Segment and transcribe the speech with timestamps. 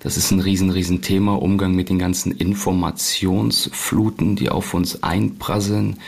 [0.00, 5.98] Das ist ein riesen, riesen Thema, Umgang mit den ganzen Informationsfluten, die auf uns einprasseln.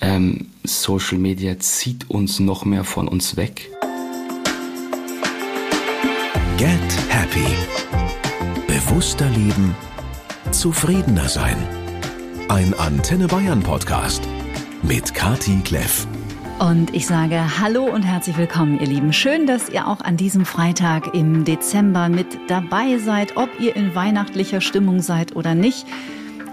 [0.00, 3.70] Ähm, Social Media zieht uns noch mehr von uns weg.
[6.56, 7.46] Get Happy.
[8.66, 9.76] Bewusster leben,
[10.50, 11.58] zufriedener sein.
[12.48, 14.22] Ein Antenne Bayern Podcast
[14.82, 16.08] mit Kati Kleff.
[16.58, 19.12] Und ich sage Hallo und herzlich willkommen, ihr Lieben.
[19.12, 23.94] Schön, dass ihr auch an diesem Freitag im Dezember mit dabei seid, ob ihr in
[23.94, 25.86] weihnachtlicher Stimmung seid oder nicht.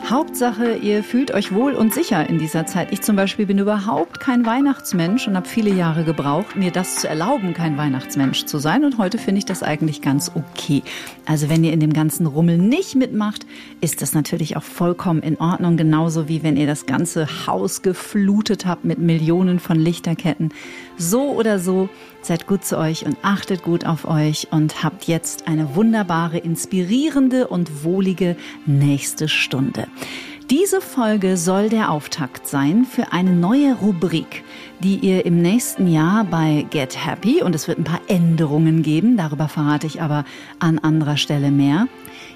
[0.09, 2.91] Hauptsache, ihr fühlt euch wohl und sicher in dieser Zeit.
[2.91, 7.07] Ich zum Beispiel bin überhaupt kein Weihnachtsmensch und habe viele Jahre gebraucht, mir das zu
[7.07, 8.85] erlauben, kein Weihnachtsmensch zu sein.
[8.85, 10.83] Und heute finde ich das eigentlich ganz okay.
[11.25, 13.47] Also wenn ihr in dem ganzen Rummel nicht mitmacht,
[13.81, 15.75] ist das natürlich auch vollkommen in Ordnung.
[15.75, 20.53] Genauso wie wenn ihr das ganze Haus geflutet habt mit Millionen von Lichterketten.
[20.98, 21.90] So oder so,
[22.22, 27.48] seid gut zu euch und achtet gut auf euch und habt jetzt eine wunderbare, inspirierende
[27.48, 28.35] und wohlige
[28.66, 29.88] nächste Stunde.
[30.49, 34.43] Diese Folge soll der Auftakt sein für eine neue Rubrik,
[34.84, 39.18] die ihr im nächsten Jahr bei Get Happy, und es wird ein paar Änderungen geben,
[39.18, 40.24] darüber verrate ich aber
[40.59, 41.87] an anderer Stelle mehr,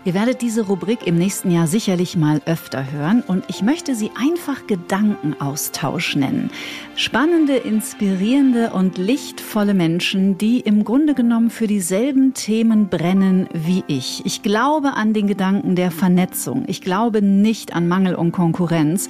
[0.09, 4.09] Ihr werdet diese Rubrik im nächsten Jahr sicherlich mal öfter hören und ich möchte sie
[4.19, 6.49] einfach Gedankenaustausch nennen.
[6.95, 14.23] Spannende, inspirierende und lichtvolle Menschen, die im Grunde genommen für dieselben Themen brennen wie ich.
[14.25, 16.63] Ich glaube an den Gedanken der Vernetzung.
[16.65, 19.09] Ich glaube nicht an Mangel und Konkurrenz.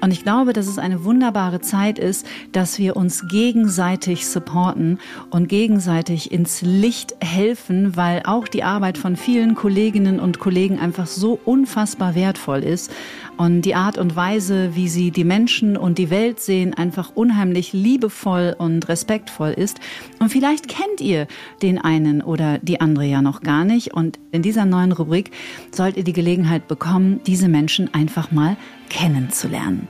[0.00, 4.98] Und ich glaube, dass es eine wunderbare Zeit ist, dass wir uns gegenseitig supporten
[5.30, 11.06] und gegenseitig ins Licht helfen, weil auch die Arbeit von vielen Kolleginnen und Kollegen einfach
[11.06, 12.90] so unfassbar wertvoll ist
[13.38, 17.72] und die Art und Weise, wie sie die Menschen und die Welt sehen, einfach unheimlich
[17.72, 19.80] liebevoll und respektvoll ist.
[20.18, 21.26] Und vielleicht kennt ihr
[21.62, 23.94] den einen oder die andere ja noch gar nicht.
[23.94, 25.30] Und in dieser neuen Rubrik
[25.70, 28.56] sollt ihr die Gelegenheit bekommen, diese Menschen einfach mal
[28.90, 29.86] kennenzulernen.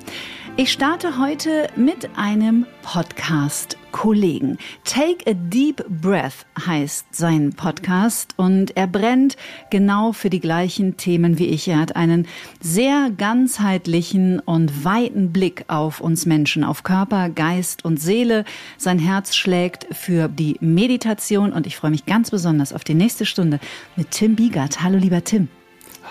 [0.60, 4.58] Ich starte heute mit einem Podcast-Kollegen.
[4.82, 9.36] Take a Deep Breath heißt sein Podcast und er brennt
[9.70, 11.68] genau für die gleichen Themen wie ich.
[11.68, 12.26] Er hat einen
[12.60, 18.44] sehr ganzheitlichen und weiten Blick auf uns Menschen, auf Körper, Geist und Seele.
[18.78, 23.26] Sein Herz schlägt für die Meditation und ich freue mich ganz besonders auf die nächste
[23.26, 23.60] Stunde
[23.94, 24.82] mit Tim Biegert.
[24.82, 25.50] Hallo lieber Tim.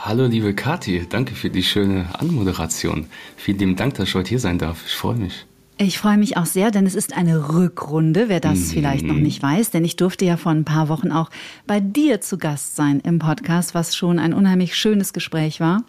[0.04, 3.08] Hallo liebe Kathi, danke für die schöne Anmoderation.
[3.36, 4.86] Vielen lieben Dank, dass ich heute hier sein darf.
[4.86, 5.46] Ich freue mich.
[5.78, 8.66] Ich freue mich auch sehr, denn es ist eine Rückrunde, wer das mhm.
[8.66, 11.30] vielleicht noch nicht weiß, denn ich durfte ja vor ein paar Wochen auch
[11.66, 15.84] bei dir zu Gast sein im Podcast, was schon ein unheimlich schönes Gespräch war.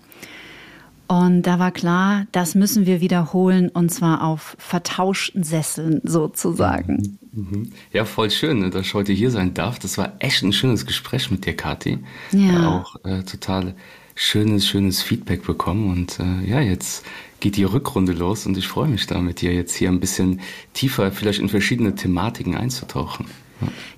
[1.06, 7.19] Und da war klar, das müssen wir wiederholen und zwar auf vertauschten Sesseln sozusagen.
[7.38, 7.71] Mhm.
[7.93, 9.78] Ja, voll schön, ne, dass ich heute hier sein darf.
[9.78, 11.99] Das war echt ein schönes Gespräch mit dir, Kathi.
[12.32, 12.81] Ja.
[12.81, 13.75] Auch äh, total
[14.16, 15.91] schönes, schönes Feedback bekommen.
[15.91, 17.06] Und äh, ja, jetzt
[17.38, 20.41] geht die Rückrunde los und ich freue mich da mit dir jetzt hier ein bisschen
[20.75, 23.26] tiefer, vielleicht in verschiedene Thematiken einzutauchen.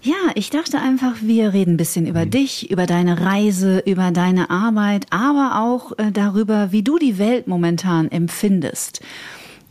[0.03, 2.31] Ja, ich dachte einfach, wir reden ein bisschen über mhm.
[2.31, 7.47] dich, über deine Reise, über deine Arbeit, aber auch äh, darüber, wie du die Welt
[7.47, 9.01] momentan empfindest.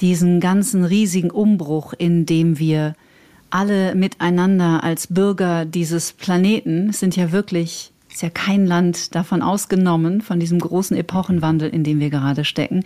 [0.01, 2.96] Diesen ganzen riesigen Umbruch, in dem wir
[3.50, 10.22] alle miteinander als Bürger dieses Planeten, sind ja wirklich, ist ja kein Land davon ausgenommen,
[10.22, 12.84] von diesem großen Epochenwandel, in dem wir gerade stecken,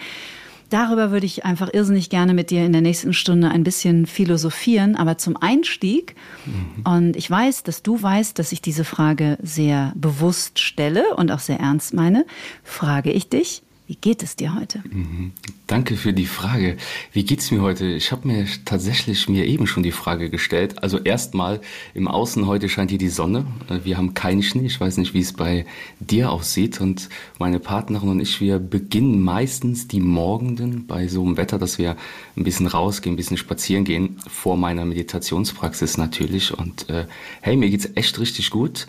[0.74, 4.96] Darüber würde ich einfach irrsinnig gerne mit dir in der nächsten Stunde ein bisschen philosophieren.
[4.96, 6.16] Aber zum Einstieg,
[6.48, 6.92] mhm.
[6.92, 11.38] und ich weiß, dass du weißt, dass ich diese Frage sehr bewusst stelle und auch
[11.38, 12.26] sehr ernst meine,
[12.64, 13.62] frage ich dich,
[13.94, 14.82] wie geht es dir heute?
[14.92, 15.34] Mhm.
[15.68, 16.78] Danke für die Frage.
[17.12, 17.86] Wie geht es mir heute?
[17.86, 20.82] Ich habe mir tatsächlich mir eben schon die Frage gestellt.
[20.82, 21.62] Also erstmal
[21.94, 23.46] im Außen heute scheint hier die Sonne.
[23.84, 24.66] Wir haben keinen Schnee.
[24.66, 25.68] Ich weiß nicht, wie es bei
[26.00, 26.82] dir aussieht.
[26.82, 31.78] Und meine Partnerin und ich, wir beginnen meistens die Morgenden bei so einem Wetter, dass
[31.78, 31.96] wir
[32.36, 36.52] ein bisschen rausgehen, ein bisschen spazieren gehen, vor meiner Meditationspraxis natürlich.
[36.52, 37.06] Und äh,
[37.42, 38.88] hey, mir geht's echt richtig gut.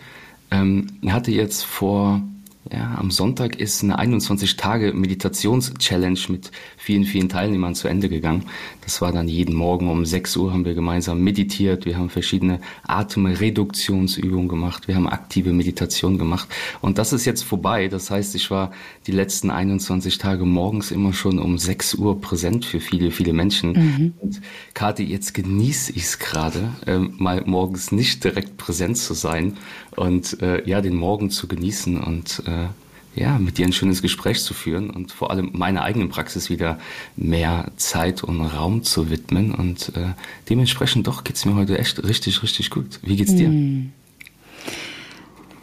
[0.49, 2.23] Ähm, hatte jetzt vor
[2.71, 8.45] ja, am Sonntag ist eine 21-Tage-Meditations-Challenge mit vielen, vielen Teilnehmern zu Ende gegangen.
[8.85, 11.85] Das war dann jeden Morgen um 6 Uhr haben wir gemeinsam meditiert.
[11.85, 14.87] Wir haben verschiedene Atemreduktionsübungen gemacht.
[14.87, 16.47] Wir haben aktive Meditation gemacht.
[16.81, 17.87] Und das ist jetzt vorbei.
[17.87, 18.71] Das heißt, ich war
[19.07, 23.71] die letzten 21 Tage morgens immer schon um 6 Uhr präsent für viele, viele Menschen.
[23.71, 24.13] Mhm.
[24.19, 24.41] Und
[24.75, 29.57] Kathi, jetzt genieße ich es gerade, äh, mal morgens nicht direkt präsent zu sein
[29.95, 32.67] und äh, ja, den Morgen zu genießen und äh,
[33.15, 36.77] ja, mit dir ein schönes Gespräch zu führen und vor allem meiner eigenen Praxis wieder
[37.15, 39.53] mehr Zeit und Raum zu widmen.
[39.53, 40.13] Und äh,
[40.49, 42.99] dementsprechend doch geht's mir heute echt richtig, richtig gut.
[43.03, 43.49] Wie geht's dir?
[43.49, 43.91] Mm.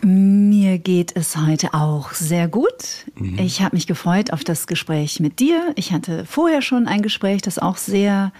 [0.04, 3.06] Mir geht es heute auch sehr gut.
[3.14, 3.38] Mhm.
[3.38, 5.72] Ich habe mich gefreut auf das Gespräch mit dir.
[5.76, 8.32] Ich hatte vorher schon ein Gespräch, das auch sehr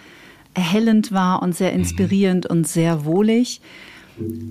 [0.54, 1.80] erhellend war und sehr mhm.
[1.80, 2.56] inspirierend mhm.
[2.56, 3.60] und sehr wohlig.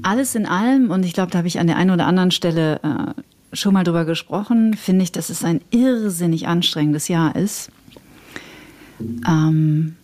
[0.04, 2.80] Alles in allem, und ich glaube, da habe ich an der einen oder anderen Stelle
[2.84, 3.22] äh,
[3.54, 7.70] schon mal drüber gesprochen, finde ich, dass es ein irrsinnig anstrengendes Jahr ist.
[9.28, 9.96] Ähm,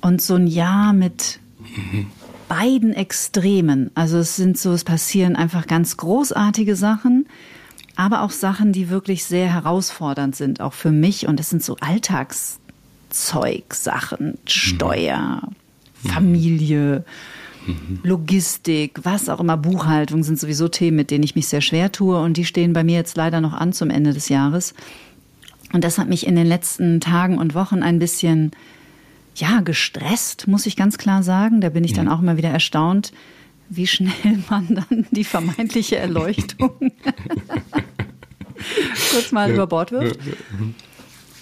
[0.00, 2.06] und so ein Jahr mit mhm
[2.48, 3.90] beiden Extremen.
[3.94, 7.26] Also es sind so, es passieren einfach ganz großartige Sachen,
[7.94, 11.28] aber auch Sachen, die wirklich sehr herausfordernd sind, auch für mich.
[11.28, 15.42] Und es sind so Alltagszeug, Sachen, Steuer,
[16.02, 16.08] mhm.
[16.08, 17.04] Familie,
[17.68, 18.00] mhm.
[18.02, 22.20] Logistik, was auch immer, Buchhaltung sind sowieso Themen, mit denen ich mich sehr schwer tue.
[22.20, 24.74] Und die stehen bei mir jetzt leider noch an zum Ende des Jahres.
[25.72, 28.52] Und das hat mich in den letzten Tagen und Wochen ein bisschen
[29.34, 31.60] ja, gestresst, muss ich ganz klar sagen.
[31.60, 33.12] Da bin ich dann auch immer wieder erstaunt,
[33.68, 34.12] wie schnell
[34.50, 36.72] man dann die vermeintliche Erleuchtung
[39.12, 40.20] kurz mal über Bord wirft.
[40.24, 40.74] Mhm.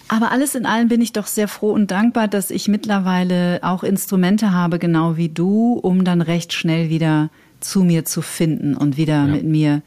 [0.08, 3.82] Aber alles in allem bin ich doch sehr froh und dankbar, dass ich mittlerweile auch
[3.82, 7.28] Instrumente habe, genau wie du, um dann recht schnell wieder
[7.60, 9.26] zu mir zu finden und wieder ja.
[9.26, 9.82] mit mir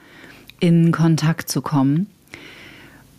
[0.60, 2.08] in Kontakt zu kommen.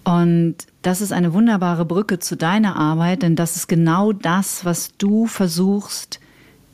[0.05, 4.97] Und das ist eine wunderbare Brücke zu deiner Arbeit, denn das ist genau das, was
[4.99, 6.21] du versuchst,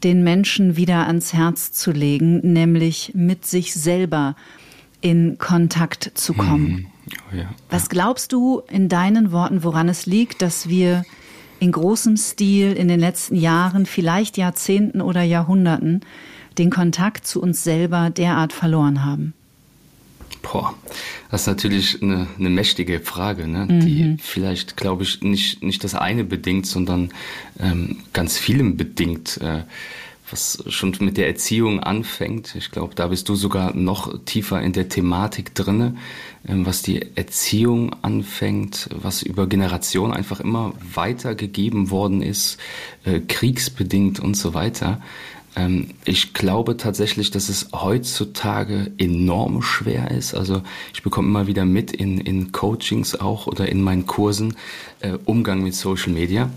[0.04, 4.36] den Menschen wieder ans Herz zu legen, nämlich mit sich selber
[5.00, 6.66] in Kontakt zu kommen.
[6.66, 6.86] Hm.
[7.10, 7.50] Oh ja.
[7.70, 11.04] Was glaubst du in deinen Worten, woran es liegt, dass wir
[11.60, 16.00] in großem Stil in den letzten Jahren, vielleicht Jahrzehnten oder Jahrhunderten,
[16.58, 19.34] den Kontakt zu uns selber derart verloren haben?
[20.42, 20.74] Boah,
[21.30, 23.66] das ist natürlich eine, eine mächtige Frage, ne?
[23.66, 23.80] Mhm.
[23.80, 27.10] die vielleicht, glaube ich, nicht, nicht das eine bedingt, sondern
[27.58, 29.62] ähm, ganz vielem bedingt, äh,
[30.30, 32.54] was schon mit der Erziehung anfängt.
[32.56, 35.96] Ich glaube, da bist du sogar noch tiefer in der Thematik drinne,
[36.46, 42.58] ähm, was die Erziehung anfängt, was über Generationen einfach immer weitergegeben worden ist,
[43.04, 45.00] äh, kriegsbedingt und so weiter.
[45.56, 50.34] Ähm, ich glaube tatsächlich, dass es heutzutage enorm schwer ist.
[50.34, 50.62] Also
[50.92, 54.56] ich bekomme immer wieder mit in, in Coachings auch oder in meinen Kursen
[55.00, 56.50] äh, Umgang mit Social Media.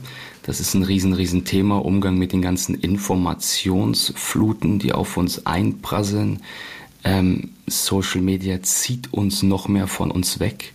[0.43, 1.85] Das ist ein riesen, riesen Thema.
[1.85, 6.41] Umgang mit den ganzen Informationsfluten, die auf uns einprasseln.
[7.03, 10.73] Ähm, Social Media zieht uns noch mehr von uns weg.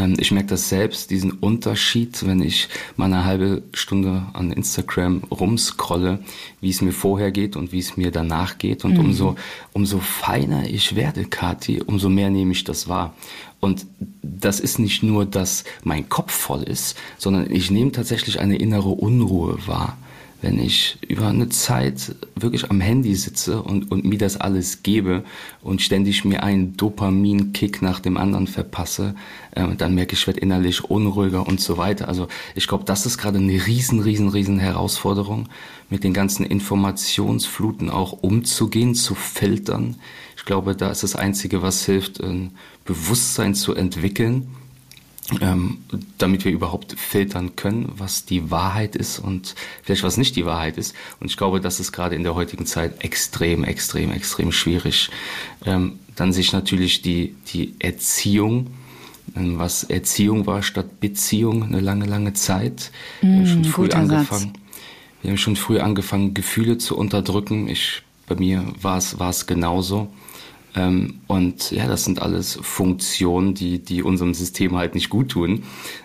[0.00, 5.22] Ähm, ich merke das selbst, diesen Unterschied, wenn ich mal eine halbe Stunde an Instagram
[5.30, 6.20] rumscrolle,
[6.60, 8.84] wie es mir vorher geht und wie es mir danach geht.
[8.84, 9.00] Und mhm.
[9.00, 9.36] umso,
[9.72, 13.14] umso feiner ich werde, Kathi, umso mehr nehme ich das wahr.
[13.60, 13.86] Und
[14.22, 18.88] das ist nicht nur, dass mein Kopf voll ist, sondern ich nehme tatsächlich eine innere
[18.88, 19.98] Unruhe wahr
[20.42, 25.24] wenn ich über eine Zeit wirklich am Handy sitze und, und mir das alles gebe
[25.62, 29.14] und ständig mir einen Dopamin-Kick nach dem anderen verpasse,
[29.52, 32.08] äh, dann merke ich, ich werde innerlich unruhiger und so weiter.
[32.08, 35.48] Also ich glaube, das ist gerade eine riesen, riesen, riesen Herausforderung,
[35.88, 39.96] mit den ganzen Informationsfluten auch umzugehen, zu filtern.
[40.36, 42.52] Ich glaube, da ist das Einzige, was hilft, ein
[42.84, 44.48] Bewusstsein zu entwickeln
[45.40, 45.78] ähm,
[46.18, 50.76] damit wir überhaupt filtern können, was die Wahrheit ist und vielleicht was nicht die Wahrheit
[50.76, 50.94] ist.
[51.20, 55.10] Und ich glaube, das ist gerade in der heutigen Zeit extrem, extrem, extrem schwierig.
[55.64, 58.68] Ähm, dann sich natürlich die, die Erziehung,
[59.36, 62.90] ähm, was Erziehung war statt Beziehung eine lange, lange Zeit.
[63.22, 64.52] Mm, wir haben schon früh angefangen.
[64.52, 64.60] Satz.
[65.22, 67.68] Wir haben schon früh angefangen, Gefühle zu unterdrücken.
[67.68, 70.08] Ich, bei mir war es, war es genauso.
[70.76, 75.64] Ähm, und ja, das sind alles Funktionen, die, die unserem System halt nicht gut tun.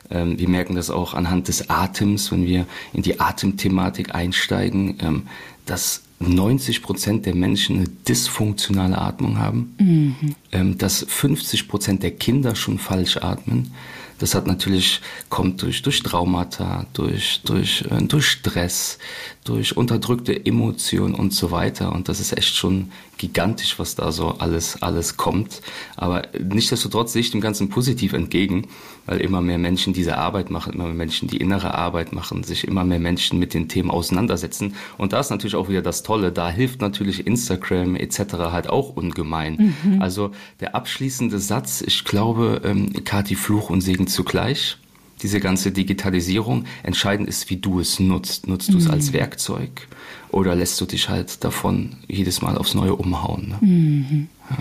[0.10, 5.24] Ähm, wir merken das auch anhand des Atems, wenn wir in die Atemthematik einsteigen, ähm,
[5.66, 10.16] dass 90 Prozent der Menschen eine dysfunktionale Atmung haben, mhm.
[10.52, 13.72] ähm, dass 50 Prozent der Kinder schon falsch atmen.
[14.20, 18.98] Das hat natürlich, kommt durch, durch Traumata, durch, durch, äh, durch Stress,
[19.44, 21.92] durch unterdrückte Emotionen und so weiter.
[21.92, 25.62] Und das ist echt schon gigantisch, was da so alles, alles kommt.
[25.96, 28.68] Aber nichtsdestotrotz sehe ich dem Ganzen positiv entgegen,
[29.06, 32.68] weil immer mehr Menschen diese Arbeit machen, immer mehr Menschen die innere Arbeit machen, sich
[32.68, 34.76] immer mehr Menschen mit den Themen auseinandersetzen.
[34.98, 38.20] Und da ist natürlich auch wieder das Tolle, da hilft natürlich Instagram etc.
[38.52, 39.74] halt auch ungemein.
[39.84, 40.02] Mhm.
[40.02, 44.78] Also der abschließende Satz, ich glaube, ähm, Kati Fluch und Segen zugleich
[45.22, 46.66] diese ganze Digitalisierung.
[46.84, 48.48] Entscheidend ist, wie du es nutzt.
[48.48, 49.14] Nutzt du es als mhm.
[49.14, 49.88] Werkzeug
[50.30, 53.50] oder lässt du dich halt davon jedes Mal aufs Neue umhauen?
[53.50, 53.58] Ne?
[53.62, 54.28] Mhm.
[54.50, 54.58] Ja.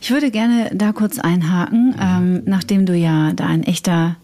[0.00, 1.94] Ich würde gerne da kurz einhaken, mhm.
[2.00, 4.16] ähm, nachdem du ja da ein echter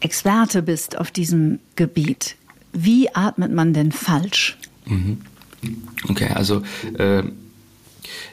[0.00, 2.36] Experte bist auf diesem Gebiet.
[2.72, 4.56] Wie atmet man denn falsch?
[4.86, 5.18] Mhm.
[6.08, 6.62] Okay, also
[6.96, 7.22] äh,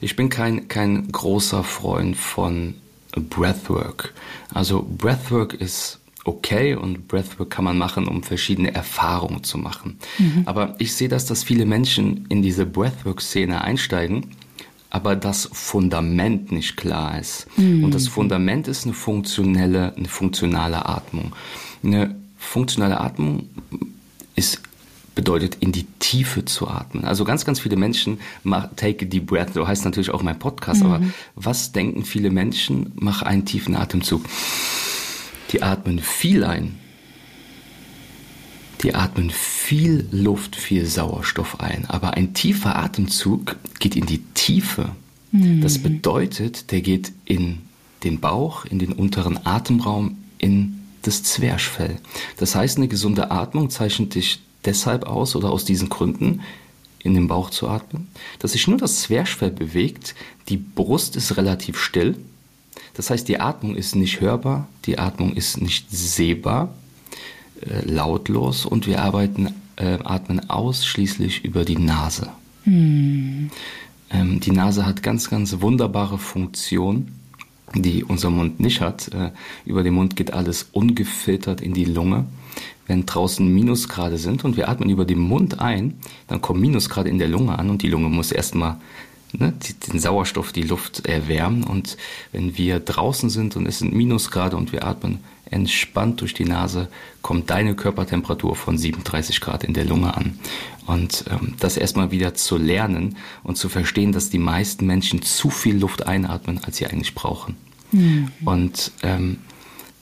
[0.01, 2.75] Ich bin kein, kein großer Freund von
[3.11, 4.13] Breathwork.
[4.53, 9.97] Also Breathwork ist okay und Breathwork kann man machen, um verschiedene Erfahrungen zu machen.
[10.17, 10.43] Mhm.
[10.45, 14.31] Aber ich sehe das, dass viele Menschen in diese Breathwork-Szene einsteigen,
[14.89, 17.47] aber das Fundament nicht klar ist.
[17.57, 17.83] Mhm.
[17.83, 21.33] Und das Fundament ist eine funktionelle, eine funktionale Atmung.
[21.83, 23.49] Eine funktionale Atmung
[24.35, 24.61] ist
[25.17, 27.03] bedeutet, in die Tiefe zu atmen.
[27.03, 30.37] Also ganz, ganz viele Menschen mach, take a deep breath, so heißt natürlich auch mein
[30.37, 30.91] Podcast, mhm.
[30.91, 32.91] aber was denken viele Menschen?
[32.95, 34.23] Mach einen tiefen Atemzug.
[35.51, 36.77] Die atmen viel ein.
[38.83, 41.85] Die atmen viel Luft, viel Sauerstoff ein.
[41.87, 44.89] Aber ein tiefer Atemzug geht in die Tiefe.
[45.31, 45.61] Mhm.
[45.61, 47.59] Das bedeutet, der geht in
[48.03, 51.97] den Bauch, in den unteren Atemraum, in das Zwerchfell.
[52.37, 56.41] Das heißt, eine gesunde Atmung zeichnet dich deshalb aus oder aus diesen Gründen,
[57.03, 58.07] in den Bauch zu atmen,
[58.39, 60.13] dass sich nur das Zwerchfell bewegt,
[60.49, 62.17] die Brust ist relativ still,
[62.95, 66.73] das heißt, die Atmung ist nicht hörbar, die Atmung ist nicht sehbar,
[67.85, 72.29] lautlos und wir arbeiten, äh, atmen ausschließlich über die Nase.
[72.63, 73.49] Hm.
[74.09, 77.19] Ähm, die Nase hat ganz, ganz wunderbare Funktionen,
[77.75, 79.09] die unser Mund nicht hat.
[79.13, 79.31] Äh,
[79.65, 82.25] über den Mund geht alles ungefiltert in die Lunge.
[82.87, 87.19] Wenn draußen Minusgrade sind und wir atmen über den Mund ein, dann kommen Minusgrade in
[87.19, 88.77] der Lunge an und die Lunge muss erstmal
[89.33, 89.53] ne,
[89.87, 91.63] den Sauerstoff, die Luft erwärmen.
[91.63, 91.97] Und
[92.31, 95.19] wenn wir draußen sind und es sind Minusgrade und wir atmen
[95.51, 96.89] entspannt durch die Nase,
[97.21, 100.39] kommt deine Körpertemperatur von 37 Grad in der Lunge an.
[100.85, 105.49] Und ähm, das erstmal wieder zu lernen und zu verstehen, dass die meisten Menschen zu
[105.49, 107.55] viel Luft einatmen, als sie eigentlich brauchen.
[107.91, 108.31] Mhm.
[108.45, 109.37] Und ähm,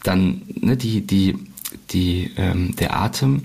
[0.03, 1.37] dann ne, die, die,
[1.91, 3.43] die, ähm, der Atem,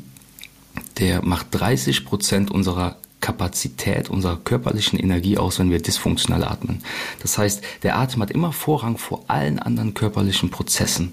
[0.99, 6.83] der macht 30 Prozent unserer Kapazität unserer körperlichen Energie aus, wenn wir dysfunktional atmen.
[7.21, 11.13] Das heißt, der Atem hat immer Vorrang vor allen anderen körperlichen Prozessen.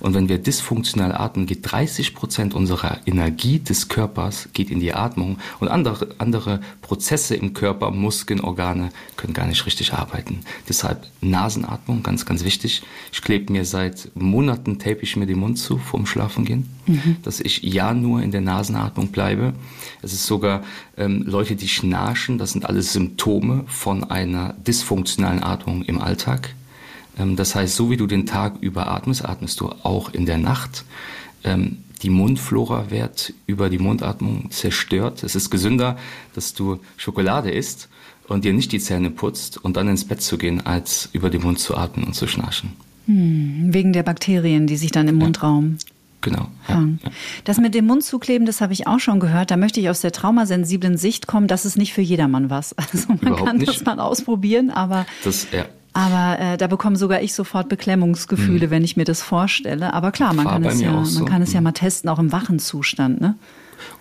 [0.00, 4.94] Und wenn wir dysfunktional atmen, geht 30 Prozent unserer Energie des Körpers geht in die
[4.94, 10.40] Atmung und andere, andere Prozesse im Körper, Muskeln, Organe können gar nicht richtig arbeiten.
[10.68, 12.82] Deshalb Nasenatmung, ganz, ganz wichtig.
[13.12, 17.16] Ich klebe mir seit Monaten, tape ich mir den Mund zu vorm Schlafengehen, mhm.
[17.22, 19.54] dass ich ja nur in der Nasenatmung bleibe.
[20.02, 20.62] Es ist sogar
[20.96, 26.54] ähm, Leute, die schnarchen, das sind alles Symptome von einer dysfunktionalen Atmung im Alltag.
[27.18, 30.38] Ähm, das heißt, so wie du den Tag über atmest, atmest du auch in der
[30.38, 30.84] Nacht.
[31.44, 35.22] Ähm, die Mundflora wird über die Mundatmung zerstört.
[35.22, 35.96] Es ist gesünder,
[36.34, 37.88] dass du Schokolade isst
[38.26, 41.42] und dir nicht die Zähne putzt und dann ins Bett zu gehen, als über den
[41.42, 42.72] Mund zu atmen und zu schnarchen.
[43.06, 45.24] Hm, wegen der Bakterien, die sich dann im ja.
[45.24, 45.78] Mundraum
[46.22, 46.46] Genau.
[46.68, 47.10] Ja, ja.
[47.44, 49.50] Das mit dem Mund zukleben, das habe ich auch schon gehört.
[49.50, 51.48] Da möchte ich aus der traumasensiblen Sicht kommen.
[51.48, 52.74] Das ist nicht für jedermann was.
[52.92, 53.68] Also man Überhaupt kann nicht.
[53.68, 55.64] das mal ausprobieren, aber das, ja.
[55.92, 58.70] Aber äh, da bekomme sogar ich sofort Beklemmungsgefühle, hm.
[58.70, 59.92] wenn ich mir das vorstelle.
[59.92, 61.24] Aber klar, man War kann es ja, man so.
[61.24, 61.64] kann es ja hm.
[61.64, 63.34] mal testen, auch im wachen Zustand, ne?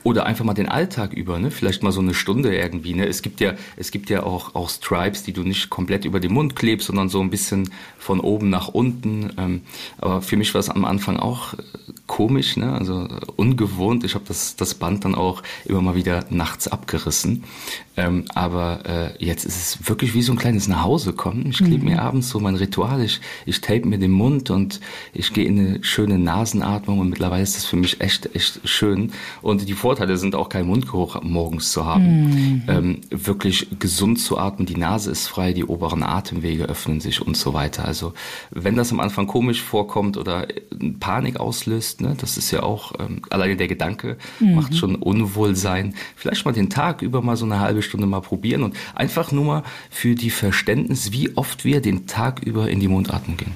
[0.04, 1.52] Oder einfach mal den Alltag über, ne?
[1.52, 2.94] Vielleicht mal so eine Stunde irgendwie.
[2.94, 3.08] Ne?
[3.08, 6.34] Es gibt ja, es gibt ja auch, auch Stripes, die du nicht komplett über den
[6.34, 9.32] Mund klebst, sondern so ein bisschen von oben nach unten.
[9.38, 9.62] Ähm,
[10.00, 11.56] aber für mich war es am Anfang auch
[12.12, 12.74] komisch, ne?
[12.74, 14.04] also ungewohnt.
[14.04, 17.46] Ich habe das, das Band dann auch immer mal wieder nachts abgerissen.
[17.96, 21.48] Ähm, aber äh, jetzt ist es wirklich wie so ein kleines Nachhausekommen.
[21.50, 21.92] Ich klebe mhm.
[21.92, 23.02] mir abends so mein Ritual.
[23.02, 24.82] Ich, ich tape mir den Mund und
[25.14, 29.14] ich gehe in eine schöne Nasenatmung und mittlerweile ist das für mich echt, echt schön.
[29.42, 32.04] Und die Vorteile sind auch kein Mundgeruch morgens zu haben.
[32.24, 32.64] Mhm.
[32.68, 37.38] Ähm, wirklich gesund zu atmen, die Nase ist frei, die oberen Atemwege öffnen sich und
[37.38, 37.86] so weiter.
[37.86, 38.14] Also
[38.52, 40.48] wenn das am Anfang komisch vorkommt oder
[41.00, 44.56] Panik auslöst, ne, das ist ja auch, ähm, alleine der Gedanke mhm.
[44.56, 45.96] macht schon Unwohlsein.
[46.16, 49.46] Vielleicht mal den Tag über mal so eine halbe Stunde mal probieren und einfach nur
[49.46, 53.54] mal für die Verständnis, wie oft wir den Tag über in die Mundatmung gehen.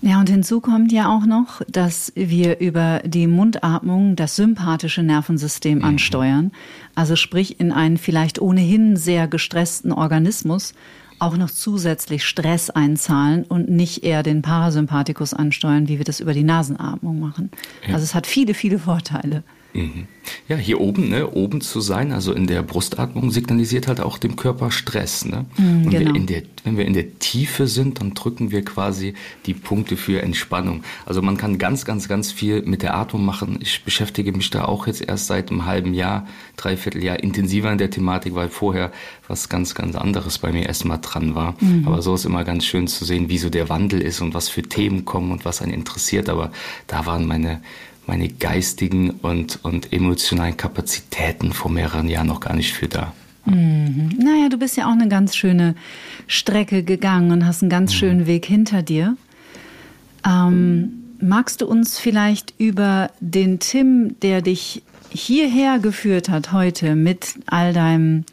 [0.00, 5.78] Ja, und hinzu kommt ja auch noch, dass wir über die Mundatmung das sympathische Nervensystem
[5.78, 5.84] mhm.
[5.84, 6.52] ansteuern.
[6.94, 10.72] Also sprich in einen vielleicht ohnehin sehr gestressten Organismus
[11.18, 16.32] auch noch zusätzlich Stress einzahlen und nicht eher den Parasympathikus ansteuern, wie wir das über
[16.32, 17.50] die Nasenatmung machen.
[17.86, 17.94] Ja.
[17.94, 19.42] Also es hat viele, viele Vorteile.
[19.74, 20.06] Mhm.
[20.48, 24.36] Ja, hier oben, ne, oben zu sein, also in der Brustatmung signalisiert halt auch dem
[24.36, 25.24] Körper Stress.
[25.24, 25.46] Ne?
[25.56, 26.14] Mhm, Und genau.
[26.14, 29.14] wir der, wenn wir in der Tiefe sind, dann drücken wir quasi
[29.46, 30.82] die Punkte für Entspannung.
[31.06, 33.58] Also man kann ganz, ganz, ganz viel mit der Atmung machen.
[33.60, 37.78] Ich beschäftige mich da auch jetzt erst seit einem halben Jahr, dreiviertel Jahr intensiver in
[37.78, 38.92] der Thematik, weil vorher
[39.26, 41.54] was ganz, ganz anderes bei mir erstmal dran war.
[41.60, 41.86] Mhm.
[41.86, 44.48] Aber so ist immer ganz schön zu sehen, wie so der Wandel ist und was
[44.48, 46.28] für Themen kommen und was einen interessiert.
[46.28, 46.50] Aber
[46.86, 47.60] da waren meine
[48.08, 53.12] meine geistigen und, und emotionalen Kapazitäten vor mehreren Jahren noch gar nicht für da.
[53.44, 54.18] Mhm.
[54.18, 55.74] Naja, du bist ja auch eine ganz schöne
[56.26, 57.96] Strecke gegangen und hast einen ganz mhm.
[57.96, 59.16] schönen Weg hinter dir.
[60.26, 67.34] Ähm, magst du uns vielleicht über den Tim, der dich hierher geführt hat heute mit
[67.46, 68.24] all deinem,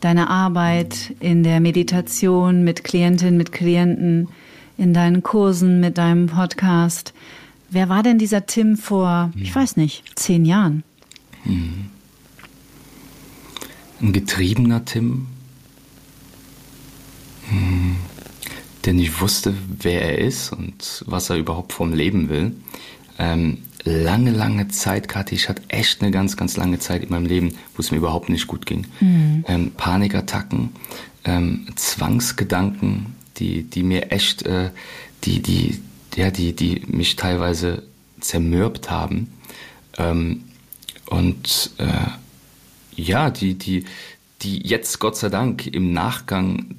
[0.00, 4.28] deiner Arbeit in der Meditation mit Klientinnen, mit Klienten,
[4.76, 7.14] in deinen Kursen, mit deinem Podcast.
[7.70, 10.84] Wer war denn dieser Tim vor, ich weiß nicht, zehn Jahren?
[11.44, 11.90] Mhm.
[14.00, 15.26] Ein getriebener Tim,
[17.50, 17.96] hm.
[18.84, 22.52] denn ich wusste, wer er ist und was er überhaupt vom Leben will.
[23.18, 27.26] Ähm, lange, lange Zeit, Kathi, ich hatte echt eine ganz, ganz lange Zeit in meinem
[27.26, 28.86] Leben, wo es mir überhaupt nicht gut ging.
[29.00, 29.44] Mhm.
[29.48, 30.70] Ähm, Panikattacken,
[31.24, 33.06] ähm, Zwangsgedanken,
[33.38, 34.70] die, die mir echt, äh,
[35.24, 35.80] die, die,
[36.16, 37.82] ja, die, die mich teilweise
[38.20, 39.32] zermürbt haben.
[39.96, 40.44] Ähm,
[41.06, 42.10] und äh,
[42.94, 43.84] ja, die, die,
[44.42, 46.76] die jetzt Gott sei Dank im Nachgang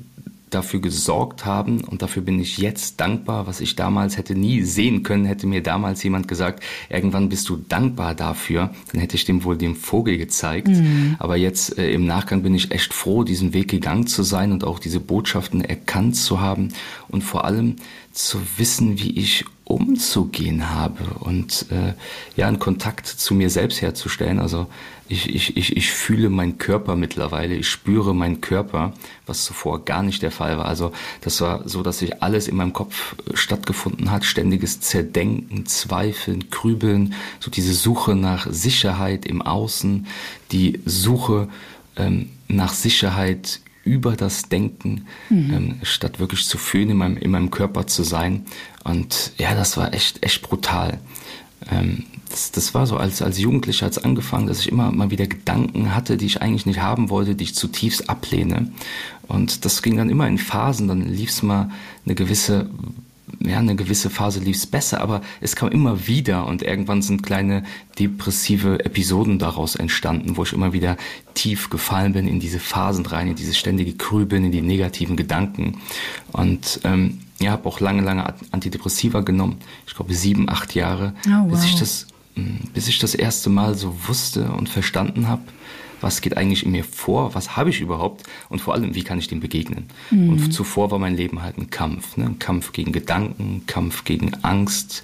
[0.50, 5.04] dafür gesorgt haben und dafür bin ich jetzt dankbar, was ich damals hätte nie sehen
[5.04, 9.44] können, hätte mir damals jemand gesagt, irgendwann bist du dankbar dafür, dann hätte ich dem
[9.44, 10.68] wohl den Vogel gezeigt.
[10.68, 11.16] Mhm.
[11.20, 14.64] Aber jetzt äh, im Nachgang bin ich echt froh, diesen Weg gegangen zu sein und
[14.64, 16.70] auch diese Botschaften erkannt zu haben
[17.08, 17.76] und vor allem
[18.12, 21.94] zu wissen, wie ich umzugehen habe und äh,
[22.36, 24.40] ja, einen Kontakt zu mir selbst herzustellen.
[24.40, 24.68] Also
[25.10, 28.94] ich, ich, ich, ich fühle meinen Körper mittlerweile, ich spüre meinen Körper,
[29.26, 30.66] was zuvor gar nicht der Fall war.
[30.66, 35.66] Also das war so, dass sich alles in meinem Kopf äh, stattgefunden hat, ständiges Zerdenken,
[35.66, 40.06] Zweifeln, Grübeln, so diese Suche nach Sicherheit im Außen,
[40.52, 41.50] die Suche
[41.96, 45.54] ähm, nach Sicherheit über das Denken, mhm.
[45.54, 48.46] ähm, statt wirklich zu fühlen, in meinem, in meinem Körper zu sein.
[48.84, 51.00] Und ja, das war echt, echt brutal.
[51.72, 52.06] Ähm,
[52.40, 55.94] das, das war so als, als Jugendlicher als angefangen, dass ich immer mal wieder Gedanken
[55.94, 58.72] hatte, die ich eigentlich nicht haben wollte, die ich zutiefst ablehne.
[59.28, 61.70] Und das ging dann immer in Phasen, dann lief es mal
[62.06, 62.70] eine gewisse
[63.42, 67.24] ja, eine gewisse Phase lief es besser, aber es kam immer wieder und irgendwann sind
[67.24, 67.64] kleine
[67.98, 70.98] depressive Episoden daraus entstanden, wo ich immer wieder
[71.36, 75.78] tief gefallen bin in diese Phasen rein, in diese ständige Grübeln, in die negativen Gedanken.
[76.34, 79.58] Und ähm, ja, habe auch lange, lange Antidepressiva genommen.
[79.88, 81.52] Ich glaube sieben, acht Jahre, oh, wow.
[81.52, 82.08] bis ich das,
[82.74, 85.44] bis ich das erste Mal so wusste und verstanden habe,
[86.02, 89.20] was geht eigentlich in mir vor, was habe ich überhaupt und vor allem, wie kann
[89.20, 89.86] ich dem begegnen.
[90.12, 90.30] Mhm.
[90.30, 92.26] Und zuvor war mein Leben halt ein Kampf, ne?
[92.26, 95.04] ein Kampf gegen Gedanken, Kampf gegen Angst,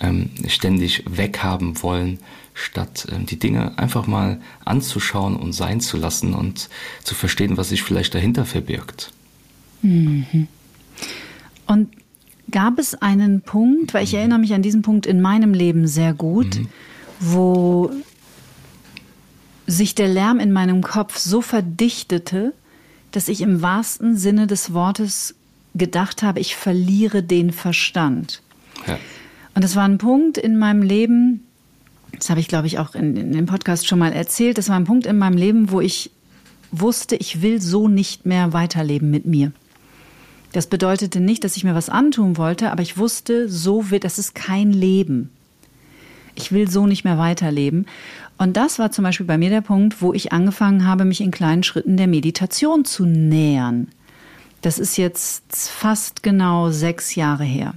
[0.00, 2.18] ähm, ständig weghaben wollen,
[2.54, 6.68] statt ähm, die Dinge einfach mal anzuschauen und sein zu lassen und
[7.04, 9.12] zu verstehen, was sich vielleicht dahinter verbirgt.
[9.82, 10.48] Mhm.
[11.66, 11.88] Und
[12.50, 16.12] gab es einen Punkt, weil ich erinnere mich an diesen Punkt in meinem Leben sehr
[16.14, 16.68] gut, mhm.
[17.20, 17.90] wo
[19.66, 22.52] sich der Lärm in meinem Kopf so verdichtete,
[23.12, 25.34] dass ich im wahrsten Sinne des Wortes
[25.74, 28.42] gedacht habe, ich verliere den Verstand.
[28.86, 28.98] Ja.
[29.54, 31.44] Und das war ein Punkt in meinem Leben,
[32.18, 34.76] das habe ich glaube ich auch in, in dem Podcast schon mal erzählt, das war
[34.76, 36.10] ein Punkt in meinem Leben, wo ich
[36.70, 39.52] wusste, ich will so nicht mehr weiterleben mit mir.
[40.52, 44.18] Das bedeutete nicht, dass ich mir was antun wollte, aber ich wusste, so wird, das
[44.18, 45.30] ist kein Leben.
[46.34, 47.86] Ich will so nicht mehr weiterleben.
[48.38, 51.30] Und das war zum Beispiel bei mir der Punkt, wo ich angefangen habe, mich in
[51.30, 53.88] kleinen Schritten der Meditation zu nähern.
[54.62, 57.74] Das ist jetzt fast genau sechs Jahre her.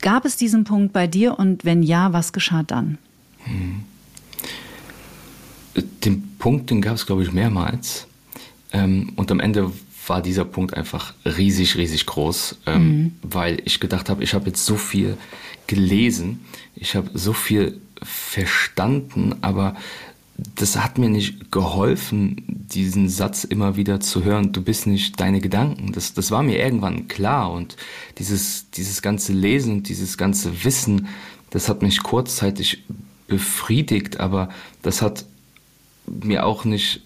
[0.00, 2.98] Gab es diesen Punkt bei dir und wenn ja, was geschah dann?
[3.44, 3.84] Hm.
[6.04, 8.06] Den Punkt, den gab es, glaube ich, mehrmals.
[8.72, 9.70] Ähm, und am Ende
[10.06, 13.12] war dieser Punkt einfach riesig, riesig groß, ähm, mhm.
[13.22, 15.16] weil ich gedacht habe, ich habe jetzt so viel
[15.66, 19.76] gelesen, ich habe so viel verstanden, aber
[20.56, 25.40] das hat mir nicht geholfen, diesen Satz immer wieder zu hören, du bist nicht deine
[25.40, 25.92] Gedanken.
[25.92, 27.76] Das, das war mir irgendwann klar und
[28.18, 31.08] dieses, dieses ganze Lesen und dieses ganze Wissen,
[31.50, 32.82] das hat mich kurzzeitig
[33.28, 34.48] befriedigt, aber
[34.82, 35.26] das hat
[36.06, 37.02] mir auch nicht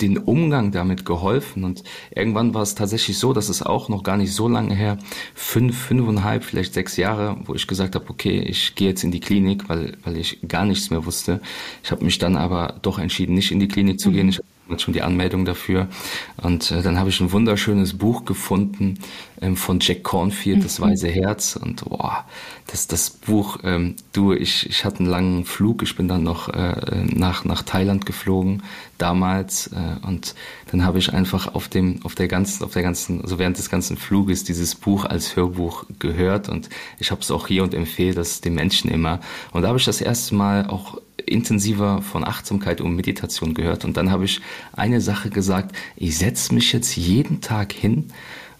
[0.00, 1.64] den Umgang damit geholfen.
[1.64, 4.98] Und irgendwann war es tatsächlich so, dass es auch noch gar nicht so lange her,
[5.34, 9.20] fünf, fünfeinhalb, vielleicht sechs Jahre, wo ich gesagt habe, okay, ich gehe jetzt in die
[9.20, 11.40] Klinik, weil, weil ich gar nichts mehr wusste.
[11.82, 14.28] Ich habe mich dann aber doch entschieden, nicht in die Klinik zu gehen.
[14.28, 14.46] Ich habe
[14.78, 15.88] schon die Anmeldung dafür.
[16.36, 18.98] Und äh, dann habe ich ein wunderschönes Buch gefunden
[19.40, 20.62] ähm, von Jack Cornfield, mhm.
[20.62, 21.56] Das Weiße Herz.
[21.56, 22.24] Und boah,
[22.66, 26.48] das, das Buch, ähm, du, ich, ich hatte einen langen Flug, ich bin dann noch
[26.48, 28.62] äh, nach, nach Thailand geflogen
[28.98, 30.34] damals äh, und
[30.70, 33.68] dann habe ich einfach auf dem, auf der ganzen, auf der ganzen, also während des
[33.68, 38.14] ganzen Fluges dieses Buch als Hörbuch gehört und ich habe es auch hier und empfehle
[38.14, 39.20] das den Menschen immer.
[39.52, 43.84] Und da habe ich das erste Mal auch intensiver von Achtsamkeit und Meditation gehört.
[43.84, 44.40] Und dann habe ich
[44.72, 48.10] eine Sache gesagt, ich setze mich jetzt jeden Tag hin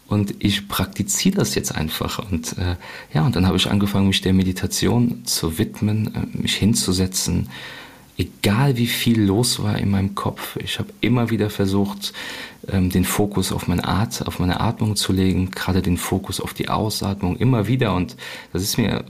[0.06, 2.18] und ich praktiziere das jetzt einfach.
[2.30, 2.76] Und äh,
[3.12, 7.48] ja, und dann habe ich angefangen, mich der Meditation zu widmen, äh, mich hinzusetzen,
[8.16, 10.56] egal wie viel los war in meinem Kopf.
[10.56, 12.12] Ich habe immer wieder versucht,
[12.68, 16.54] ähm, den Fokus auf meine Art, auf meine Atmung zu legen, gerade den Fokus auf
[16.54, 17.94] die Ausatmung immer wieder.
[17.94, 18.16] Und
[18.52, 19.04] das ist mir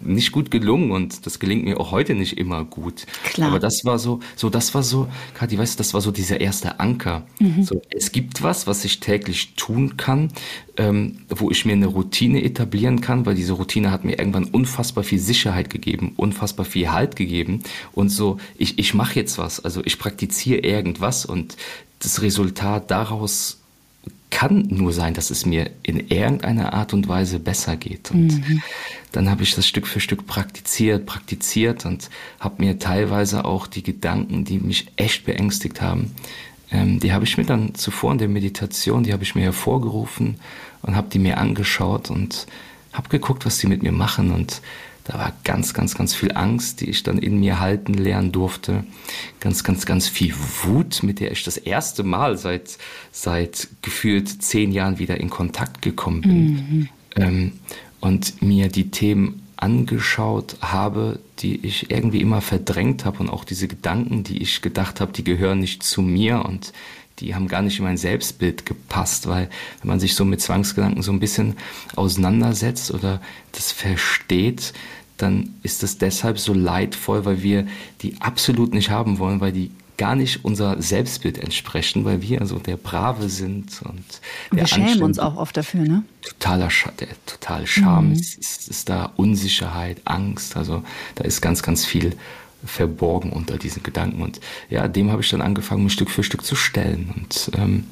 [0.00, 3.06] nicht gut gelungen und das gelingt mir auch heute nicht immer gut.
[3.24, 3.48] Klar.
[3.48, 6.40] Aber das war so, so das war so, Kathi, weißt du, das war so dieser
[6.40, 7.26] erste Anker.
[7.38, 7.62] Mhm.
[7.62, 10.32] So, es gibt was, was ich täglich tun kann,
[10.76, 15.04] ähm, wo ich mir eine Routine etablieren kann, weil diese Routine hat mir irgendwann unfassbar
[15.04, 19.82] viel Sicherheit gegeben, unfassbar viel Halt gegeben und so, ich, ich mache jetzt was, also
[19.84, 21.56] ich praktiziere irgendwas und
[22.00, 23.59] das Resultat daraus
[24.30, 28.10] kann nur sein, dass es mir in irgendeiner Art und Weise besser geht.
[28.10, 28.62] Und mhm.
[29.12, 33.82] dann habe ich das Stück für Stück praktiziert, praktiziert und habe mir teilweise auch die
[33.82, 36.14] Gedanken, die mich echt beängstigt haben,
[36.70, 40.36] ähm, die habe ich mir dann zuvor in der Meditation, die habe ich mir hervorgerufen
[40.82, 42.46] und habe die mir angeschaut und
[42.92, 44.60] habe geguckt, was die mit mir machen und
[45.10, 48.84] da war ganz, ganz, ganz viel Angst, die ich dann in mir halten lernen durfte.
[49.40, 52.78] Ganz, ganz, ganz viel Wut, mit der ich das erste Mal seit,
[53.10, 56.46] seit gefühlt zehn Jahren wieder in Kontakt gekommen bin.
[56.52, 56.88] Mhm.
[57.16, 57.52] Ähm,
[57.98, 63.66] und mir die Themen angeschaut habe, die ich irgendwie immer verdrängt habe und auch diese
[63.66, 66.72] Gedanken, die ich gedacht habe, die gehören nicht zu mir und
[67.18, 69.50] die haben gar nicht in mein Selbstbild gepasst, weil
[69.82, 71.56] wenn man sich so mit Zwangsgedanken so ein bisschen
[71.96, 73.20] auseinandersetzt oder
[73.52, 74.72] das versteht,
[75.22, 77.66] dann ist es deshalb so leidvoll, weil wir
[78.02, 82.58] die absolut nicht haben wollen, weil die gar nicht unser Selbstbild entsprechen, weil wir also
[82.58, 84.02] der Brave sind und
[84.50, 86.04] wir schämen uns auch oft dafür, ne?
[86.22, 88.12] Totaler Sch der total Scham mhm.
[88.12, 90.82] ist, ist, ist da Unsicherheit, Angst, also
[91.16, 92.16] da ist ganz, ganz viel
[92.64, 94.22] verborgen unter diesen Gedanken.
[94.22, 97.12] Und ja, dem habe ich dann angefangen, mich Stück für Stück zu stellen.
[97.16, 97.86] Und ähm,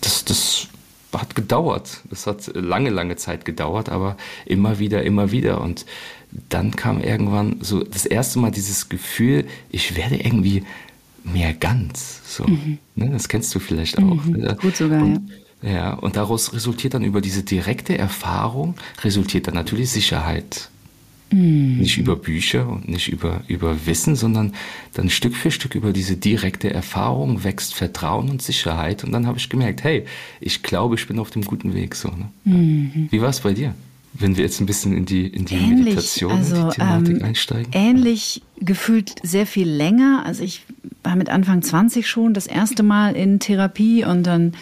[0.00, 0.68] das, das
[1.12, 4.16] hat gedauert, das hat lange, lange Zeit gedauert, aber
[4.46, 5.60] immer wieder, immer wieder.
[5.60, 5.84] Und
[6.48, 10.64] dann kam irgendwann so das erste Mal dieses Gefühl, ich werde irgendwie
[11.24, 12.20] mehr ganz.
[12.24, 12.78] So, mhm.
[12.94, 14.24] ne, das kennst du vielleicht auch.
[14.24, 14.32] Mhm.
[14.32, 14.56] Ne?
[14.60, 15.36] Gut sogar, und, ja.
[15.62, 20.70] Ja, und daraus resultiert dann über diese direkte Erfahrung, resultiert dann natürlich Sicherheit.
[21.32, 21.78] Mhm.
[21.78, 24.54] Nicht über Bücher und nicht über, über Wissen, sondern
[24.94, 29.04] dann Stück für Stück über diese direkte Erfahrung wächst Vertrauen und Sicherheit.
[29.04, 30.06] Und dann habe ich gemerkt, hey,
[30.40, 31.94] ich glaube, ich bin auf dem guten Weg.
[31.94, 32.30] So, ne?
[32.44, 33.08] Mhm.
[33.10, 33.74] Wie war es bei dir?
[34.12, 37.16] Wenn wir jetzt ein bisschen in die, in die ähnlich, Meditation, also, in die Thematik
[37.16, 37.72] ähm, einsteigen?
[37.72, 40.24] Ähnlich gefühlt sehr viel länger.
[40.26, 40.62] Also ich
[41.02, 44.52] war mit Anfang 20 schon das erste Mal in Therapie und dann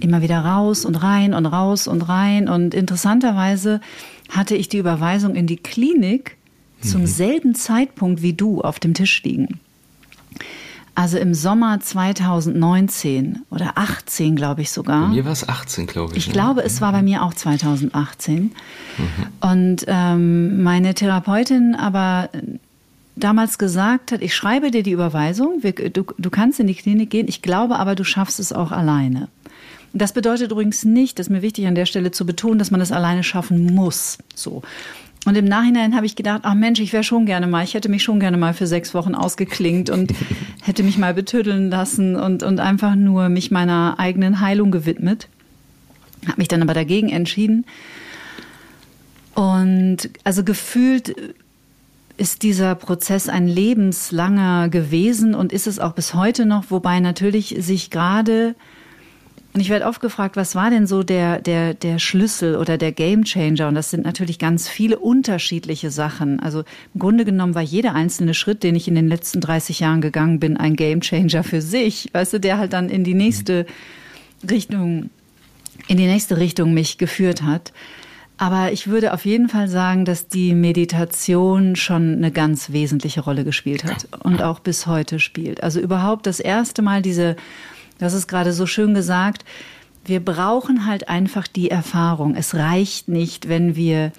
[0.00, 2.48] immer wieder raus und rein und raus und rein.
[2.48, 3.80] Und interessanterweise
[4.28, 6.36] hatte ich die Überweisung in die Klinik
[6.80, 7.06] zum mhm.
[7.06, 9.60] selben Zeitpunkt wie du auf dem Tisch liegen.
[11.00, 15.08] Also im Sommer 2019 oder 18, glaube ich sogar.
[15.08, 16.18] Bei mir war es 18, glaube ich.
[16.18, 16.34] Ich ne?
[16.34, 18.42] glaube, es war bei mir auch 2018.
[18.42, 18.52] Mhm.
[19.40, 22.28] Und ähm, meine Therapeutin aber
[23.16, 27.08] damals gesagt hat, ich schreibe dir die Überweisung, wir, du, du kannst in die Klinik
[27.08, 29.28] gehen, ich glaube aber, du schaffst es auch alleine.
[29.94, 32.82] Das bedeutet übrigens nicht, das ist mir wichtig an der Stelle zu betonen, dass man
[32.82, 34.18] es alleine schaffen muss.
[34.34, 34.60] So.
[35.26, 37.90] Und im Nachhinein habe ich gedacht, ach Mensch, ich wäre schon gerne mal, ich hätte
[37.90, 40.12] mich schon gerne mal für sechs Wochen ausgeklingt und
[40.62, 45.28] hätte mich mal betüddeln lassen und, und einfach nur mich meiner eigenen Heilung gewidmet.
[46.26, 47.66] Habe mich dann aber dagegen entschieden.
[49.34, 51.14] Und also gefühlt
[52.16, 57.56] ist dieser Prozess ein lebenslanger gewesen und ist es auch bis heute noch, wobei natürlich
[57.60, 58.54] sich gerade
[59.52, 62.92] und ich werde oft gefragt, was war denn so der, der, der Schlüssel oder der
[62.92, 63.66] Gamechanger?
[63.66, 66.38] Und das sind natürlich ganz viele unterschiedliche Sachen.
[66.38, 66.60] Also
[66.94, 70.38] im Grunde genommen war jeder einzelne Schritt, den ich in den letzten 30 Jahren gegangen
[70.38, 72.10] bin, ein Gamechanger für sich.
[72.12, 73.66] Weißt du, der halt dann in die nächste
[74.48, 75.10] Richtung,
[75.88, 77.72] in die nächste Richtung mich geführt hat.
[78.38, 83.44] Aber ich würde auf jeden Fall sagen, dass die Meditation schon eine ganz wesentliche Rolle
[83.44, 85.62] gespielt hat und auch bis heute spielt.
[85.62, 87.36] Also überhaupt das erste Mal diese
[88.00, 89.44] das ist gerade so schön gesagt.
[90.04, 92.34] Wir brauchen halt einfach die Erfahrung.
[92.34, 94.12] Es reicht nicht, wenn wir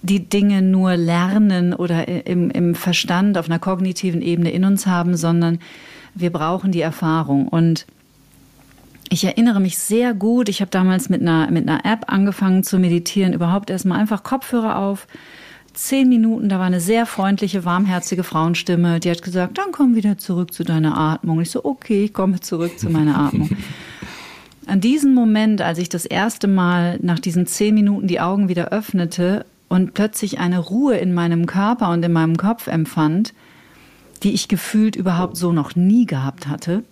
[0.00, 5.16] die Dinge nur lernen oder im, im Verstand auf einer kognitiven Ebene in uns haben,
[5.16, 5.60] sondern
[6.14, 7.46] wir brauchen die Erfahrung.
[7.46, 7.86] Und
[9.10, 12.78] ich erinnere mich sehr gut, ich habe damals mit einer, mit einer App angefangen zu
[12.78, 15.06] meditieren, überhaupt erstmal einfach Kopfhörer auf,
[15.74, 20.18] zehn Minuten, da war eine sehr freundliche, warmherzige Frauenstimme, die hat gesagt, dann komm wieder
[20.18, 21.40] zurück zu deiner Atmung.
[21.40, 23.50] Ich so, okay, ich komme zurück zu meiner Atmung.
[24.66, 28.68] An diesem Moment, als ich das erste Mal nach diesen zehn Minuten die Augen wieder
[28.68, 33.34] öffnete und plötzlich eine Ruhe in meinem Körper und in meinem Kopf empfand,
[34.22, 36.84] die ich gefühlt überhaupt so noch nie gehabt hatte.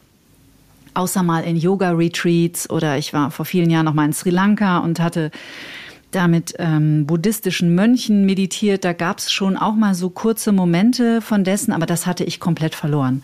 [0.94, 4.78] Außer mal in Yoga-Retreats oder ich war vor vielen Jahren noch mal in Sri Lanka
[4.78, 5.30] und hatte
[6.10, 8.84] da mit ähm, buddhistischen Mönchen meditiert.
[8.84, 12.40] Da gab es schon auch mal so kurze Momente von dessen, aber das hatte ich
[12.40, 13.22] komplett verloren.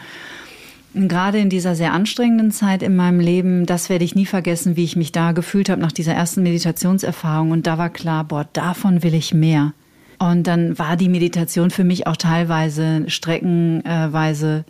[0.94, 4.76] Und gerade in dieser sehr anstrengenden Zeit in meinem Leben, das werde ich nie vergessen,
[4.76, 7.50] wie ich mich da gefühlt habe nach dieser ersten Meditationserfahrung.
[7.50, 9.74] Und da war klar, boah, davon will ich mehr.
[10.18, 14.64] Und dann war die Meditation für mich auch teilweise streckenweise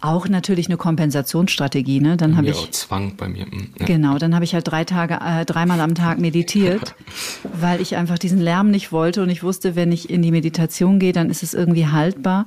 [0.00, 2.00] auch natürlich eine Kompensationsstrategie.
[2.00, 2.16] Ne?
[2.16, 3.46] Dann habe ich auch Zwang bei mir.
[3.46, 3.86] Hm, ja.
[3.86, 6.94] Genau, dann habe ich halt drei Tage, äh, dreimal am Tag meditiert,
[7.52, 10.98] weil ich einfach diesen Lärm nicht wollte und ich wusste, wenn ich in die Meditation
[10.98, 12.46] gehe, dann ist es irgendwie haltbar.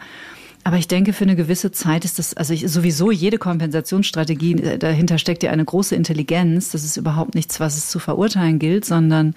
[0.63, 4.77] Aber ich denke, für eine gewisse Zeit ist das, also ich, sowieso jede Kompensationsstrategie, äh,
[4.77, 6.71] dahinter steckt ja eine große Intelligenz.
[6.71, 9.35] Das ist überhaupt nichts, was es zu verurteilen gilt, sondern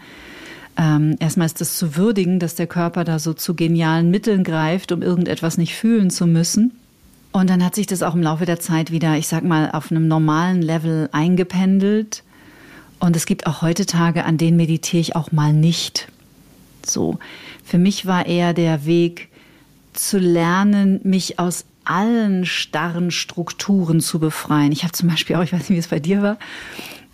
[0.77, 4.92] ähm, erstmal ist es zu würdigen, dass der Körper da so zu genialen Mitteln greift,
[4.92, 6.72] um irgendetwas nicht fühlen zu müssen.
[7.35, 9.90] Und dann hat sich das auch im Laufe der Zeit wieder, ich sag mal, auf
[9.90, 12.23] einem normalen Level eingependelt.
[13.01, 16.07] Und es gibt auch heute Tage, an denen meditiere ich auch mal nicht.
[16.87, 17.18] So.
[17.64, 19.31] Für mich war eher der Weg,
[19.94, 24.70] zu lernen, mich aus allen starren Strukturen zu befreien.
[24.70, 26.38] Ich habe zum Beispiel auch, ich weiß nicht, wie es bei dir war,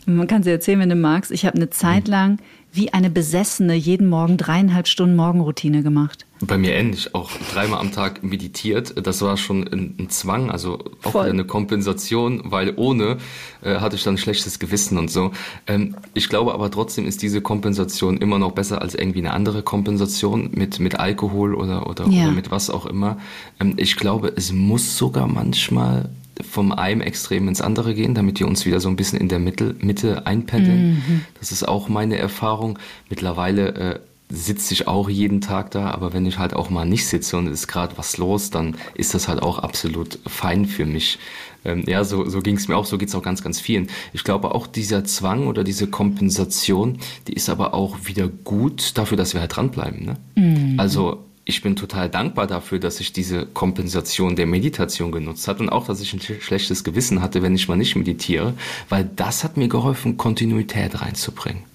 [0.05, 2.11] man kann sie erzählen, wenn du magst, ich habe eine Zeit mhm.
[2.11, 2.39] lang
[2.75, 6.27] wie eine Besessene jeden Morgen dreieinhalb Stunden Morgenroutine gemacht.
[6.43, 8.95] Bei mir ähnlich, auch dreimal am Tag meditiert.
[9.07, 11.29] Das war schon ein, ein Zwang, also auch Voll.
[11.29, 13.19] eine Kompensation, weil ohne
[13.63, 15.33] äh, hatte ich dann ein schlechtes Gewissen und so.
[15.67, 19.63] Ähm, ich glaube aber trotzdem ist diese Kompensation immer noch besser als irgendwie eine andere
[19.63, 22.25] Kompensation mit, mit Alkohol oder, oder, ja.
[22.25, 23.19] oder mit was auch immer.
[23.61, 26.09] Ähm, ich glaube, es muss sogar manchmal
[26.43, 29.39] vom einem Extrem ins andere gehen, damit wir uns wieder so ein bisschen in der
[29.39, 30.91] Mitte, Mitte einpendeln.
[30.91, 31.21] Mhm.
[31.39, 32.79] Das ist auch meine Erfahrung.
[33.11, 34.01] Mittlerweile äh,
[34.31, 37.47] sitze ich auch jeden Tag da, aber wenn ich halt auch mal nicht sitze und
[37.49, 41.19] es ist gerade was los, dann ist das halt auch absolut fein für mich.
[41.65, 43.89] Ähm, ja, so, so ging es mir auch, so geht es auch ganz, ganz vielen.
[44.13, 49.17] Ich glaube auch dieser Zwang oder diese Kompensation, die ist aber auch wieder gut dafür,
[49.17, 50.07] dass wir halt dranbleiben.
[50.07, 50.17] Ne?
[50.37, 50.81] Mhm.
[50.81, 55.69] Also ich bin total dankbar dafür, dass ich diese Kompensation der Meditation genutzt habe und
[55.69, 58.55] auch, dass ich ein schlechtes Gewissen hatte, wenn ich mal nicht meditiere,
[58.89, 61.70] weil das hat mir geholfen, Kontinuität reinzubringen.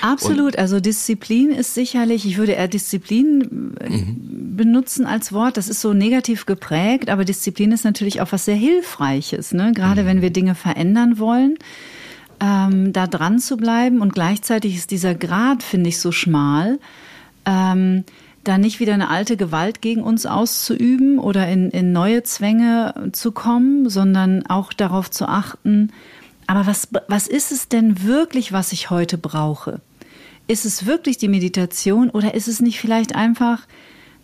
[0.00, 4.56] Absolut, und also Disziplin ist sicherlich, ich würde eher Disziplin äh, mhm.
[4.56, 8.54] benutzen als Wort, das ist so negativ geprägt, aber Disziplin ist natürlich auch was sehr
[8.54, 9.72] Hilfreiches, ne?
[9.74, 10.06] gerade mhm.
[10.06, 11.56] wenn wir Dinge verändern wollen.
[12.42, 16.78] Ähm, da dran zu bleiben und gleichzeitig ist dieser Grad, finde ich, so schmal.
[17.44, 18.04] Ähm,
[18.44, 23.32] da nicht wieder eine alte Gewalt gegen uns auszuüben oder in, in neue Zwänge zu
[23.32, 25.92] kommen, sondern auch darauf zu achten,
[26.50, 29.80] aber was, was ist es denn wirklich, was ich heute brauche?
[30.48, 33.68] Ist es wirklich die Meditation oder ist es nicht vielleicht einfach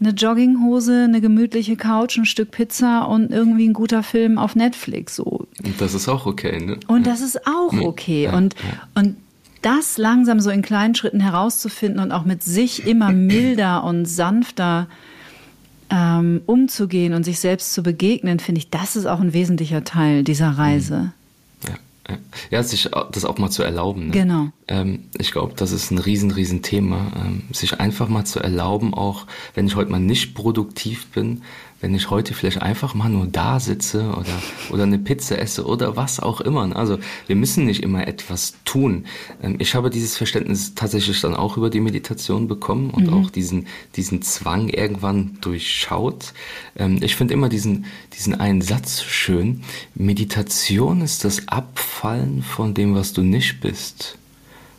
[0.01, 5.15] eine Jogginghose, eine gemütliche Couch, ein Stück Pizza und irgendwie ein guter Film auf Netflix
[5.15, 5.47] so?
[5.63, 6.81] Und das ist auch okay, ne?
[6.89, 8.27] Und das ist auch okay.
[8.27, 8.57] Und,
[8.97, 9.17] und
[9.63, 14.89] das langsam so in kleinen Schritten herauszufinden und auch mit sich immer milder und sanfter
[15.91, 20.25] ähm, umzugehen und sich selbst zu begegnen, finde ich, das ist auch ein wesentlicher Teil
[20.25, 21.13] dieser Reise.
[22.51, 24.07] Ja, sich das auch mal zu erlauben.
[24.07, 24.13] Ne?
[24.13, 24.49] Genau.
[24.69, 28.95] Ähm, ich glaube, das ist ein riesen, riesen Thema, ähm, sich einfach mal zu erlauben,
[28.95, 31.43] auch wenn ich heute mal nicht produktiv bin,
[31.81, 35.97] wenn ich heute vielleicht einfach mal nur da sitze oder, oder eine Pizza esse oder
[35.97, 36.75] was auch immer.
[36.75, 39.05] Also wir müssen nicht immer etwas tun.
[39.43, 43.15] Ähm, ich habe dieses Verständnis tatsächlich dann auch über die Meditation bekommen und mhm.
[43.15, 46.33] auch diesen, diesen Zwang irgendwann durchschaut.
[46.77, 47.85] Ähm, ich finde immer diesen,
[48.15, 49.63] diesen einen Satz schön.
[49.95, 54.17] Meditation ist das Abfallen von dem, was du nicht bist.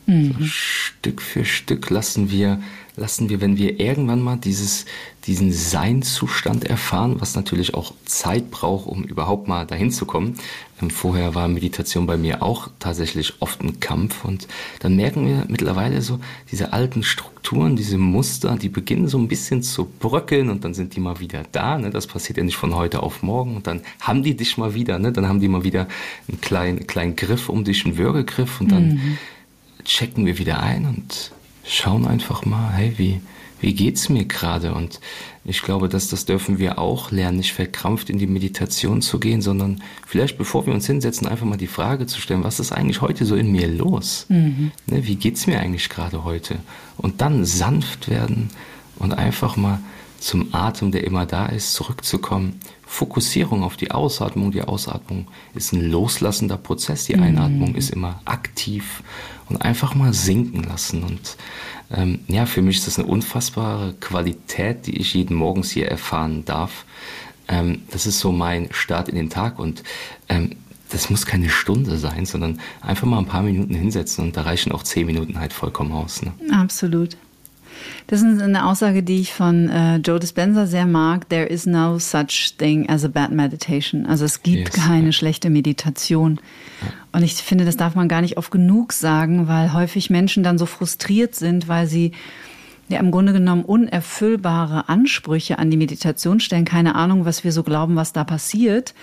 [0.07, 0.35] Mhm.
[0.39, 2.59] So Stück für Stück lassen wir
[2.97, 4.85] lassen wir, wenn wir irgendwann mal dieses,
[5.27, 10.35] diesen Seinzustand erfahren, was natürlich auch Zeit braucht, um überhaupt mal dahin zu kommen.
[10.81, 14.47] Ähm, vorher war Meditation bei mir auch tatsächlich oft ein Kampf und
[14.79, 16.19] dann merken wir mittlerweile so,
[16.51, 20.95] diese alten Strukturen, diese Muster, die beginnen so ein bisschen zu bröckeln und dann sind
[20.95, 21.77] die mal wieder da.
[21.77, 21.91] Ne?
[21.91, 24.97] Das passiert ja nicht von heute auf morgen und dann haben die dich mal wieder,
[24.97, 25.11] ne?
[25.11, 25.87] dann haben die mal wieder
[26.27, 29.17] einen kleinen, kleinen Griff um dich, einen Würgegriff und dann mhm.
[29.85, 31.31] checken wir wieder ein und
[31.67, 33.21] schauen einfach mal, hey, wie,
[33.59, 34.73] wie geht's mir gerade?
[34.73, 34.99] Und
[35.43, 39.41] ich glaube, dass das dürfen wir auch lernen, nicht verkrampft in die Meditation zu gehen,
[39.41, 43.01] sondern vielleicht bevor wir uns hinsetzen, einfach mal die Frage zu stellen, was ist eigentlich
[43.01, 44.25] heute so in mir los?
[44.29, 44.71] Mhm.
[44.87, 46.57] Ne, wie geht's mir eigentlich gerade heute?
[46.97, 48.49] Und dann sanft werden
[48.97, 49.79] und einfach mal
[50.19, 52.59] zum Atem, der immer da ist, zurückzukommen.
[52.85, 54.51] Fokussierung auf die Ausatmung.
[54.51, 57.05] Die Ausatmung ist ein loslassender Prozess.
[57.05, 57.75] Die Einatmung mhm.
[57.75, 59.03] ist immer aktiv
[59.49, 61.03] und einfach mal sinken lassen.
[61.03, 61.37] Und
[61.91, 66.45] ähm, ja, für mich ist das eine unfassbare Qualität, die ich jeden Morgens hier erfahren
[66.45, 66.85] darf.
[67.47, 69.83] Ähm, das ist so mein Start in den Tag und
[70.29, 70.55] ähm,
[70.89, 74.71] das muss keine Stunde sein, sondern einfach mal ein paar Minuten hinsetzen und da reichen
[74.71, 76.21] auch zehn Minuten halt vollkommen aus.
[76.21, 76.33] Ne?
[76.51, 77.17] Absolut.
[78.07, 81.27] Das ist eine Aussage, die ich von äh, Joe Dispenza sehr mag.
[81.27, 84.05] There is no such thing as a bad meditation.
[84.05, 85.11] Also es gibt yes, keine ja.
[85.11, 86.39] schlechte Meditation.
[86.81, 86.87] Ja.
[87.11, 90.57] Und ich finde, das darf man gar nicht oft genug sagen, weil häufig Menschen dann
[90.57, 92.13] so frustriert sind, weil sie
[92.87, 96.63] ja im Grunde genommen unerfüllbare Ansprüche an die Meditation stellen.
[96.63, 98.93] Keine Ahnung, was wir so glauben, was da passiert.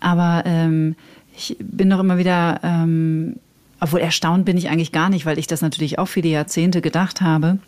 [0.00, 0.96] Aber ähm,
[1.34, 3.36] ich bin doch immer wieder, ähm,
[3.80, 7.22] obwohl erstaunt bin ich eigentlich gar nicht, weil ich das natürlich auch viele Jahrzehnte gedacht
[7.22, 7.58] habe.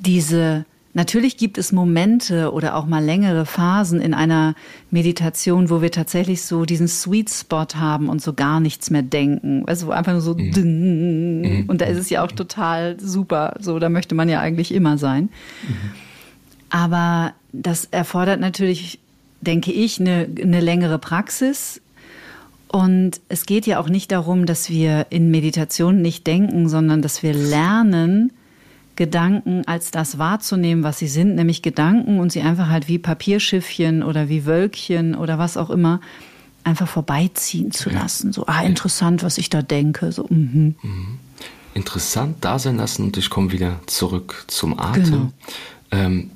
[0.00, 4.56] Diese Natürlich gibt es Momente oder auch mal längere Phasen in einer
[4.90, 9.62] Meditation, wo wir tatsächlich so diesen Sweet Spot haben und so gar nichts mehr denken.
[9.68, 11.42] Also wo einfach nur so mhm.
[11.42, 11.64] Mhm.
[11.68, 13.54] und da ist es ja auch total super.
[13.60, 15.28] So, da möchte man ja eigentlich immer sein.
[15.62, 15.90] Mhm.
[16.70, 18.98] Aber das erfordert natürlich,
[19.40, 21.80] denke ich, eine, eine längere Praxis.
[22.66, 27.22] Und es geht ja auch nicht darum, dass wir in Meditation nicht denken, sondern dass
[27.22, 28.32] wir lernen,
[29.00, 34.02] Gedanken als das wahrzunehmen, was sie sind, nämlich Gedanken und sie einfach halt wie Papierschiffchen
[34.02, 36.02] oder wie Wölkchen oder was auch immer
[36.64, 38.34] einfach vorbeiziehen zu lassen.
[38.34, 40.12] So, ah, interessant, was ich da denke.
[40.12, 40.74] So, mhm.
[40.82, 41.18] Mhm.
[41.72, 45.04] Interessant da sein lassen und ich komme wieder zurück zum Atem.
[45.04, 45.32] Genau.
[45.92, 46.30] Ähm,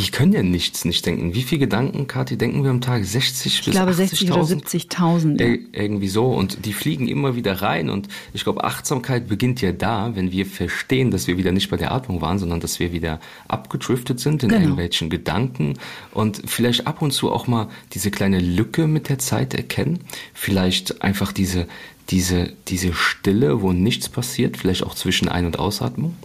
[0.00, 1.34] wir können ja nichts nicht denken.
[1.34, 3.04] Wie viele Gedanken, Kathi, denken wir am Tag?
[3.04, 3.68] 60 ich bis 80.000?
[3.68, 5.40] Ich glaube 60 oder 70.000.
[5.42, 5.58] Ja.
[5.72, 6.26] irgendwie so.
[6.26, 7.90] Und die fliegen immer wieder rein.
[7.90, 11.76] Und ich glaube, Achtsamkeit beginnt ja da, wenn wir verstehen, dass wir wieder nicht bei
[11.76, 14.62] der Atmung waren, sondern dass wir wieder abgedriftet sind in genau.
[14.62, 15.74] irgendwelchen Gedanken.
[16.12, 19.98] Und vielleicht ab und zu auch mal diese kleine Lücke mit der Zeit erkennen.
[20.32, 21.66] Vielleicht einfach diese,
[22.08, 26.16] diese, diese Stille, wo nichts passiert, vielleicht auch zwischen Ein- und Ausatmung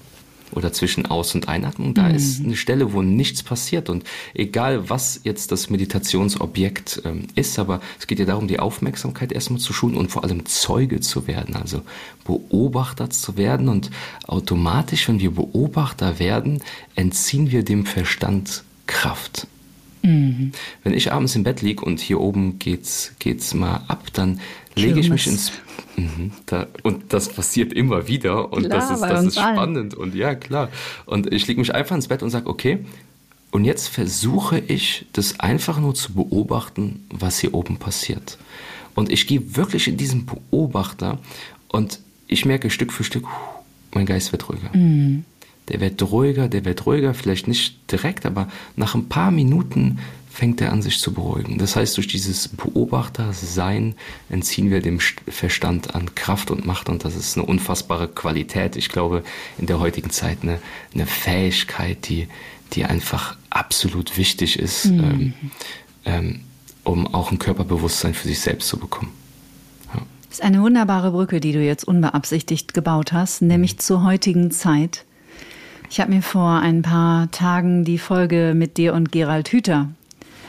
[0.56, 2.16] oder zwischen Aus- und Einatmung, da mhm.
[2.16, 3.90] ist eine Stelle, wo nichts passiert.
[3.90, 9.32] Und egal, was jetzt das Meditationsobjekt ähm, ist, aber es geht ja darum, die Aufmerksamkeit
[9.32, 11.82] erstmal zu schulen und vor allem Zeuge zu werden, also
[12.24, 13.70] Beobachter zu werden.
[13.70, 13.92] Und
[14.28, 16.62] automatisch, wenn wir Beobachter werden,
[16.96, 19.48] entziehen wir dem Verstand Kraft.
[20.06, 20.52] Mhm.
[20.84, 24.40] Wenn ich abends im Bett liege und hier oben geht's, geht's mal ab, dann
[24.76, 25.52] lege ich mich ins
[25.96, 30.02] mhm, da, und das passiert immer wieder und klar, das ist, das ist spannend allen.
[30.02, 30.70] und ja klar.
[31.06, 32.80] Und ich lege mich einfach ins Bett und sage okay
[33.52, 38.38] und jetzt versuche ich das einfach nur zu beobachten was hier oben passiert.
[38.96, 41.20] Und ich gehe wirklich in diesen Beobachter
[41.68, 43.26] und ich merke Stück für Stück
[43.96, 44.76] mein Geist wird ruhiger.
[44.76, 45.24] Mhm.
[45.70, 50.00] Der wird ruhiger, der wird ruhiger, vielleicht nicht direkt, aber nach ein paar Minuten
[50.36, 51.58] fängt er an, sich zu beruhigen.
[51.58, 53.96] Das heißt, durch dieses Beobachtersein
[54.30, 58.76] entziehen wir dem Verstand an Kraft und Macht und das ist eine unfassbare Qualität.
[58.76, 59.24] Ich glaube,
[59.58, 60.60] in der heutigen Zeit eine,
[60.94, 62.28] eine Fähigkeit, die,
[62.74, 65.00] die einfach absolut wichtig ist, mhm.
[65.00, 65.34] ähm,
[66.04, 66.40] ähm,
[66.84, 69.14] um auch ein Körperbewusstsein für sich selbst zu bekommen.
[69.94, 70.02] Ja.
[70.30, 73.80] Das ist eine wunderbare Brücke, die du jetzt unbeabsichtigt gebaut hast, nämlich mhm.
[73.80, 75.06] zur heutigen Zeit.
[75.90, 79.88] Ich habe mir vor ein paar Tagen die Folge mit dir und Gerald Hüther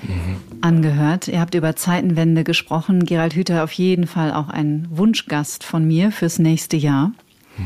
[0.02, 0.36] mhm.
[0.60, 1.28] angehört.
[1.28, 3.04] Ihr habt über Zeitenwende gesprochen.
[3.04, 7.12] Gerald Hüther auf jeden Fall auch ein Wunschgast von mir fürs nächste Jahr.
[7.56, 7.64] Mhm.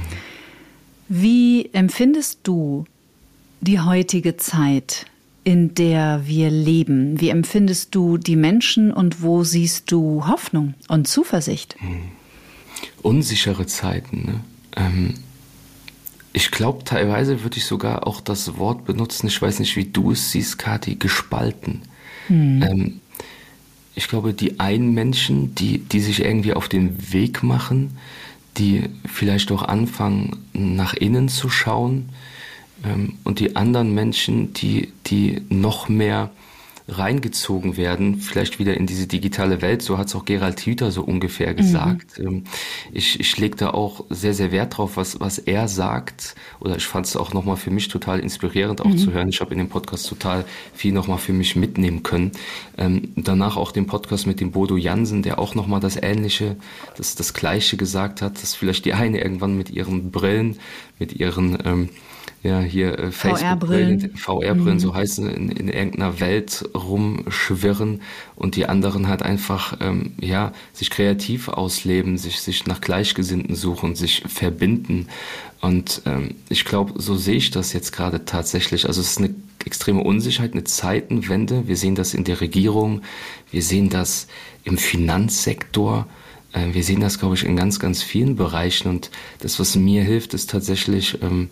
[1.08, 2.84] Wie empfindest du
[3.60, 5.06] die heutige Zeit,
[5.44, 7.20] in der wir leben?
[7.20, 11.76] Wie empfindest du die Menschen und wo siehst du Hoffnung und Zuversicht?
[11.80, 12.12] Mhm.
[13.02, 14.24] Unsichere Zeiten.
[14.24, 14.40] Ne?
[14.76, 15.14] Ähm
[16.32, 20.12] ich glaube, teilweise würde ich sogar auch das Wort benutzen, ich weiß nicht, wie du
[20.12, 21.82] es siehst, Kathi, gespalten.
[22.30, 22.62] Hm.
[22.62, 23.00] Ähm,
[23.94, 27.98] ich glaube, die einen Menschen, die, die sich irgendwie auf den Weg machen,
[28.56, 32.08] die vielleicht auch anfangen, nach innen zu schauen,
[32.84, 36.30] ähm, und die anderen Menschen, die, die noch mehr
[36.90, 39.82] reingezogen werden, vielleicht wieder in diese digitale Welt.
[39.82, 42.18] So hat es auch Gerald Hüther so ungefähr gesagt.
[42.18, 42.44] Mhm.
[42.92, 46.34] Ich, ich lege da auch sehr, sehr Wert drauf, was, was er sagt.
[46.58, 48.98] Oder ich fand es auch nochmal für mich total inspirierend auch mhm.
[48.98, 49.28] zu hören.
[49.28, 52.32] Ich habe in dem Podcast total viel nochmal für mich mitnehmen können.
[52.76, 56.56] Ähm, danach auch den Podcast mit dem Bodo Jansen, der auch nochmal das Ähnliche,
[56.96, 60.58] das, das Gleiche gesagt hat, dass vielleicht die eine irgendwann mit ihren Brillen,
[60.98, 61.88] mit ihren ähm,
[62.42, 64.80] ja, hier äh, Facebook-Brillen, VR-Brillen, mhm.
[64.80, 68.00] so heißen, in, in irgendeiner Welt rumschwirren
[68.34, 73.94] und die anderen halt einfach, ähm, ja, sich kreativ ausleben, sich, sich nach Gleichgesinnten suchen,
[73.94, 75.08] sich verbinden.
[75.60, 78.86] Und ähm, ich glaube, so sehe ich das jetzt gerade tatsächlich.
[78.86, 79.34] Also es ist eine
[79.66, 81.68] extreme Unsicherheit, eine Zeitenwende.
[81.68, 83.02] Wir sehen das in der Regierung,
[83.50, 84.26] wir sehen das
[84.64, 86.06] im Finanzsektor.
[86.52, 88.88] Äh, wir sehen das, glaube ich, in ganz, ganz vielen Bereichen.
[88.88, 89.10] Und
[89.40, 91.50] das, was mir hilft, ist tatsächlich, ähm,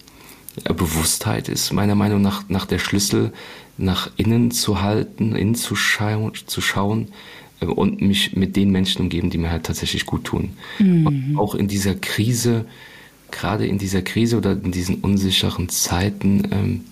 [0.60, 3.32] Bewusstheit ist meiner Meinung nach, nach der Schlüssel,
[3.76, 7.08] nach innen zu halten, innen zu schauen, zu schauen
[7.60, 10.50] äh, und mich mit den Menschen umgeben, die mir halt tatsächlich gut tun.
[10.78, 11.38] Mhm.
[11.38, 12.64] auch in dieser Krise,
[13.30, 16.84] gerade in dieser Krise oder in diesen unsicheren Zeiten, ähm,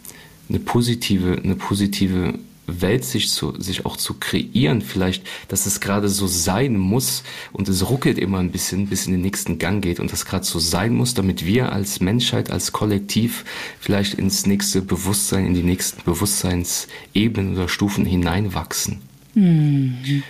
[0.48, 2.34] eine positive, eine positive
[2.66, 7.68] Welt sich, zu, sich auch zu kreieren, vielleicht, dass es gerade so sein muss und
[7.68, 10.58] es ruckelt immer ein bisschen, bis in den nächsten Gang geht und das gerade so
[10.58, 13.44] sein muss, damit wir als Menschheit, als Kollektiv
[13.80, 19.00] vielleicht ins nächste Bewusstsein, in die nächsten Bewusstseinsebenen oder Stufen hineinwachsen.
[19.34, 20.22] Mhm.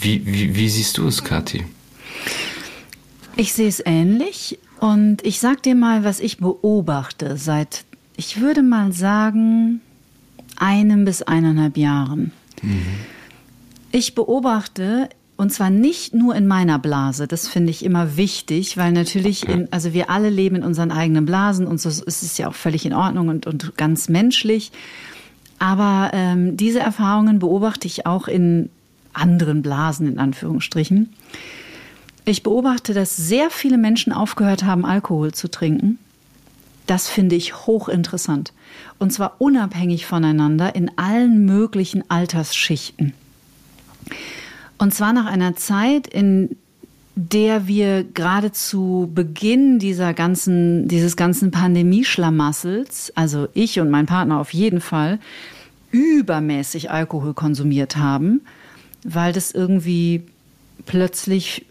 [0.00, 1.64] Wie, wie, wie siehst du es, Kathi?
[3.36, 7.84] Ich sehe es ähnlich und ich sag dir mal, was ich beobachte seit,
[8.16, 9.80] ich würde mal sagen,
[10.56, 12.32] einem bis eineinhalb Jahren.
[12.62, 12.82] Mhm.
[13.92, 18.92] Ich beobachte, und zwar nicht nur in meiner Blase, das finde ich immer wichtig, weil
[18.92, 22.48] natürlich, in, also wir alle leben in unseren eigenen Blasen und so ist es ja
[22.48, 24.72] auch völlig in Ordnung und, und ganz menschlich.
[25.58, 28.70] Aber ähm, diese Erfahrungen beobachte ich auch in
[29.12, 31.10] anderen Blasen, in Anführungsstrichen.
[32.24, 35.98] Ich beobachte, dass sehr viele Menschen aufgehört haben, Alkohol zu trinken.
[36.86, 38.52] Das finde ich hochinteressant.
[38.98, 43.12] Und zwar unabhängig voneinander in allen möglichen Altersschichten.
[44.78, 46.56] Und zwar nach einer Zeit, in
[47.16, 54.40] der wir gerade zu Beginn dieser ganzen, dieses ganzen Pandemieschlamassels, also ich und mein Partner
[54.40, 55.20] auf jeden Fall,
[55.92, 58.40] übermäßig Alkohol konsumiert haben,
[59.04, 60.24] weil das irgendwie
[60.86, 61.66] plötzlich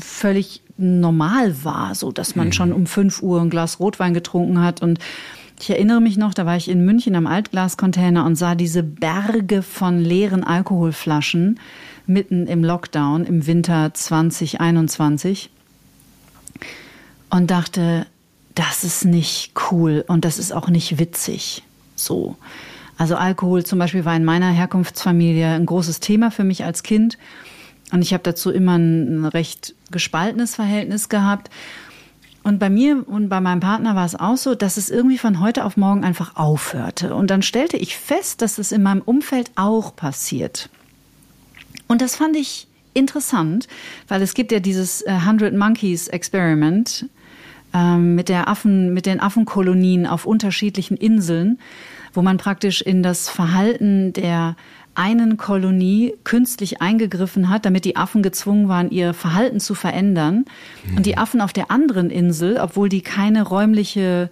[0.00, 2.52] völlig normal war, so dass man mhm.
[2.52, 4.98] schon um fünf Uhr ein Glas Rotwein getrunken hat und
[5.60, 9.62] ich erinnere mich noch, da war ich in München am Altglascontainer und sah diese Berge
[9.62, 11.58] von leeren Alkoholflaschen
[12.06, 15.50] mitten im Lockdown im Winter 2021
[17.30, 18.06] und dachte,
[18.54, 21.62] das ist nicht cool und das ist auch nicht witzig.
[21.94, 22.36] So.
[22.96, 27.18] Also Alkohol zum Beispiel war in meiner Herkunftsfamilie ein großes Thema für mich als Kind.
[27.92, 31.50] Und ich habe dazu immer ein recht gespaltenes Verhältnis gehabt.
[32.48, 35.38] Und bei mir und bei meinem Partner war es auch so, dass es irgendwie von
[35.38, 37.14] heute auf morgen einfach aufhörte.
[37.14, 40.70] Und dann stellte ich fest, dass es in meinem Umfeld auch passiert.
[41.88, 43.68] Und das fand ich interessant,
[44.08, 47.10] weil es gibt ja dieses 100 äh, Monkeys Experiment
[47.74, 51.58] ähm, mit, der Affen, mit den Affenkolonien auf unterschiedlichen Inseln,
[52.14, 54.56] wo man praktisch in das Verhalten der
[54.98, 60.44] einen Kolonie künstlich eingegriffen hat, damit die Affen gezwungen waren, ihr Verhalten zu verändern.
[60.84, 60.96] Mhm.
[60.96, 64.28] Und die Affen auf der anderen Insel, obwohl die keine räumliche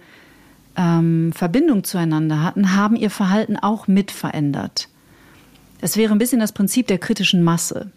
[0.75, 4.89] ähm, Verbindung zueinander hatten, haben ihr Verhalten auch mit verändert.
[5.79, 7.89] Es wäre ein bisschen das Prinzip der kritischen Masse.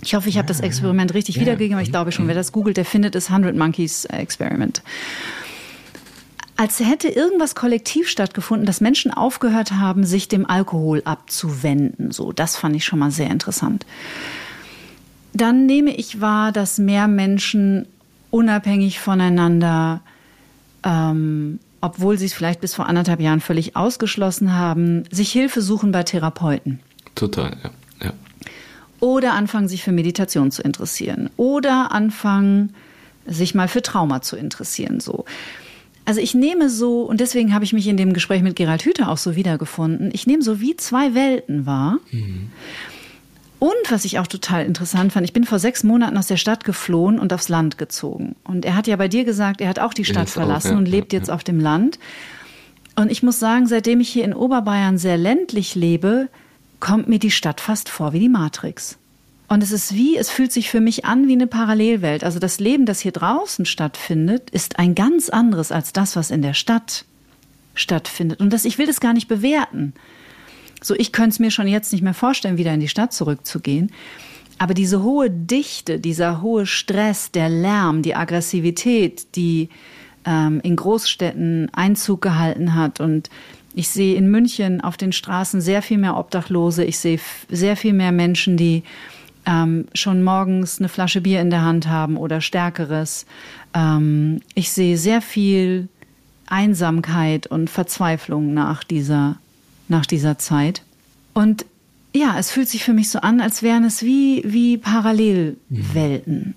[0.00, 1.42] Ich hoffe, ich habe das Experiment richtig ja.
[1.42, 4.82] wiedergegeben, aber ich glaube schon, wer das googelt, der findet das 100 Monkeys Experiment
[6.58, 12.10] als hätte irgendwas kollektiv stattgefunden, dass Menschen aufgehört haben, sich dem Alkohol abzuwenden.
[12.10, 13.86] So, das fand ich schon mal sehr interessant.
[15.32, 17.86] Dann nehme ich wahr, dass mehr Menschen
[18.30, 20.00] unabhängig voneinander,
[20.82, 25.92] ähm, obwohl sie es vielleicht bis vor anderthalb Jahren völlig ausgeschlossen haben, sich Hilfe suchen
[25.92, 26.80] bei Therapeuten.
[27.14, 27.70] Total, ja.
[28.06, 28.12] ja.
[28.98, 31.30] Oder anfangen, sich für Meditation zu interessieren.
[31.36, 32.74] Oder anfangen,
[33.26, 34.98] sich mal für Trauma zu interessieren.
[34.98, 35.24] So.
[36.08, 39.10] Also ich nehme so, und deswegen habe ich mich in dem Gespräch mit Gerald Hüther
[39.10, 41.98] auch so wiedergefunden, ich nehme so wie zwei Welten wahr.
[42.10, 42.48] Mhm.
[43.58, 46.64] Und was ich auch total interessant fand, ich bin vor sechs Monaten aus der Stadt
[46.64, 48.36] geflohen und aufs Land gezogen.
[48.44, 50.78] Und er hat ja bei dir gesagt, er hat auch die Stadt verlassen auch, ja,
[50.78, 51.34] und lebt ja, jetzt ja.
[51.34, 51.98] auf dem Land.
[52.96, 56.30] Und ich muss sagen, seitdem ich hier in Oberbayern sehr ländlich lebe,
[56.80, 58.96] kommt mir die Stadt fast vor wie die Matrix.
[59.48, 62.22] Und es ist wie, es fühlt sich für mich an wie eine Parallelwelt.
[62.22, 66.42] Also das Leben, das hier draußen stattfindet, ist ein ganz anderes als das, was in
[66.42, 67.06] der Stadt
[67.74, 68.40] stattfindet.
[68.40, 69.94] Und das, ich will das gar nicht bewerten.
[70.82, 73.90] So, ich könnte es mir schon jetzt nicht mehr vorstellen, wieder in die Stadt zurückzugehen.
[74.58, 79.70] Aber diese hohe Dichte, dieser hohe Stress, der Lärm, die Aggressivität, die
[80.26, 83.30] ähm, in Großstädten Einzug gehalten hat und
[83.74, 86.84] ich sehe in München auf den Straßen sehr viel mehr Obdachlose.
[86.84, 88.82] Ich sehe sehr viel mehr Menschen, die
[89.48, 93.24] ähm, schon morgens eine Flasche Bier in der Hand haben oder stärkeres.
[93.74, 95.88] Ähm, ich sehe sehr viel
[96.46, 99.38] Einsamkeit und Verzweiflung nach dieser,
[99.88, 100.82] nach dieser Zeit.
[101.32, 101.64] Und
[102.14, 106.54] ja, es fühlt sich für mich so an, als wären es wie, wie Parallelwelten.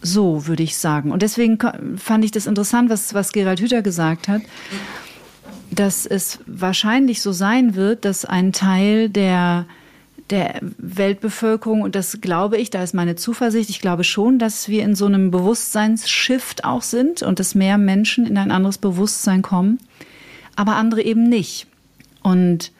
[0.00, 1.10] So würde ich sagen.
[1.10, 1.58] Und deswegen
[1.96, 4.42] fand ich das interessant, was, was Gerald Hüther gesagt hat,
[5.70, 9.66] dass es wahrscheinlich so sein wird, dass ein Teil der
[10.30, 13.70] der Weltbevölkerung und das glaube ich, da ist meine Zuversicht.
[13.70, 18.26] Ich glaube schon, dass wir in so einem Bewusstseinsshift auch sind und dass mehr Menschen
[18.26, 19.78] in ein anderes Bewusstsein kommen,
[20.56, 21.66] aber andere eben nicht.
[22.22, 22.72] Und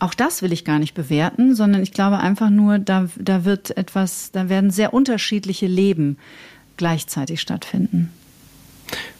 [0.00, 3.76] auch das will ich gar nicht bewerten, sondern ich glaube einfach nur, da, da wird
[3.76, 6.16] etwas, da werden sehr unterschiedliche Leben
[6.76, 8.10] gleichzeitig stattfinden.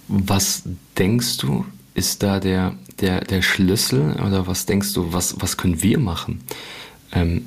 [0.09, 0.65] Was
[0.99, 5.83] denkst du, ist da der, der, der Schlüssel oder was denkst du, was, was können
[5.83, 6.41] wir machen?
[7.13, 7.45] Ähm,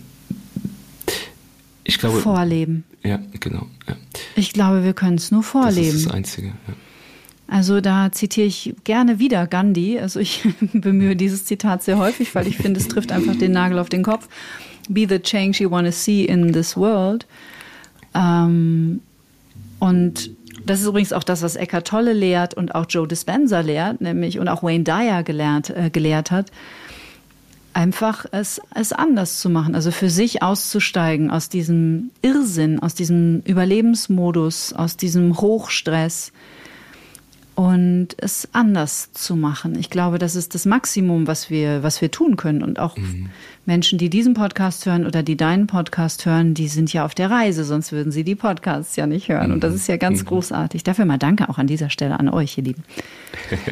[1.84, 2.20] ich glaube.
[2.20, 2.84] Vorleben.
[3.04, 3.68] Ja, genau.
[3.88, 3.96] Ja.
[4.36, 5.88] Ich glaube, wir können es nur vorleben.
[5.88, 6.48] Das ist das Einzige.
[6.48, 6.74] Ja.
[7.48, 10.00] Also da zitiere ich gerne wieder Gandhi.
[10.00, 13.80] Also ich bemühe dieses Zitat sehr häufig, weil ich finde, es trifft einfach den Nagel
[13.80, 14.28] auf den Kopf.
[14.90, 17.26] Be the change you want to see in this world.
[18.16, 19.02] Ähm,
[19.80, 20.32] und
[20.66, 24.40] das ist übrigens auch das, was Eckhart Tolle lehrt und auch Joe Dispenza lehrt, nämlich
[24.40, 26.52] und auch Wayne Dyer gelehrt, äh, gelehrt hat
[27.74, 33.42] einfach es, es anders zu machen, also für sich auszusteigen aus diesem Irrsinn, aus diesem
[33.42, 36.32] Überlebensmodus, aus diesem Hochstress
[37.56, 39.78] und es anders zu machen.
[39.78, 42.64] Ich glaube, das ist das Maximum, was wir, was wir tun können.
[42.64, 43.30] Und auch mhm.
[43.66, 47.30] Menschen, die diesen Podcast hören oder die deinen Podcast hören, die sind ja auf der
[47.30, 49.48] Reise, sonst würden sie die Podcasts ja nicht hören.
[49.48, 49.54] Mhm.
[49.54, 49.78] Und das mhm.
[49.78, 50.28] ist ja ganz mhm.
[50.28, 50.84] großartig.
[50.84, 52.84] Dafür mal danke auch an dieser Stelle an euch, ihr Lieben.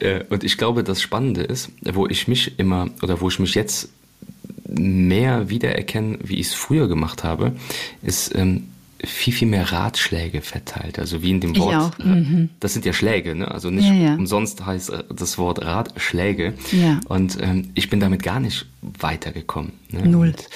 [0.00, 3.56] Äh, und ich glaube, das Spannende ist, wo ich mich immer oder wo ich mich
[3.56, 3.88] jetzt
[4.68, 7.56] mehr wiedererkenne, wie ich es früher gemacht habe,
[8.00, 8.68] ist, ähm,
[9.04, 10.98] viel, viel mehr Ratschläge verteilt.
[10.98, 11.98] Also wie in dem Wort.
[12.00, 12.48] Äh, mhm.
[12.60, 13.50] Das sind ja Schläge, ne?
[13.50, 14.14] Also nicht ja, ja.
[14.14, 16.54] umsonst heißt äh, das Wort Ratschläge.
[16.72, 17.00] Ja.
[17.08, 19.72] Und ähm, ich bin damit gar nicht weitergekommen.
[19.90, 20.08] Ne?
[20.08, 20.28] Null.
[20.28, 20.48] Und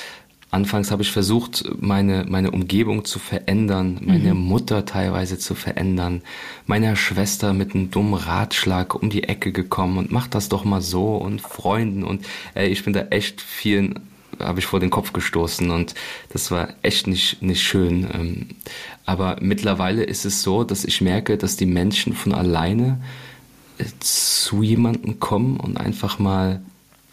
[0.51, 4.40] anfangs habe ich versucht, meine, meine Umgebung zu verändern, meine mhm.
[4.40, 6.22] Mutter teilweise zu verändern,
[6.66, 10.80] meiner Schwester mit einem dummen Ratschlag um die Ecke gekommen und mach das doch mal
[10.80, 14.01] so und Freunden und äh, ich bin da echt vielen
[14.43, 15.95] habe ich vor den Kopf gestoßen und
[16.32, 18.09] das war echt nicht, nicht schön.
[18.12, 18.47] Ähm,
[19.05, 23.01] aber mittlerweile ist es so, dass ich merke, dass die Menschen von alleine
[23.78, 26.61] äh, zu jemandem kommen und einfach mal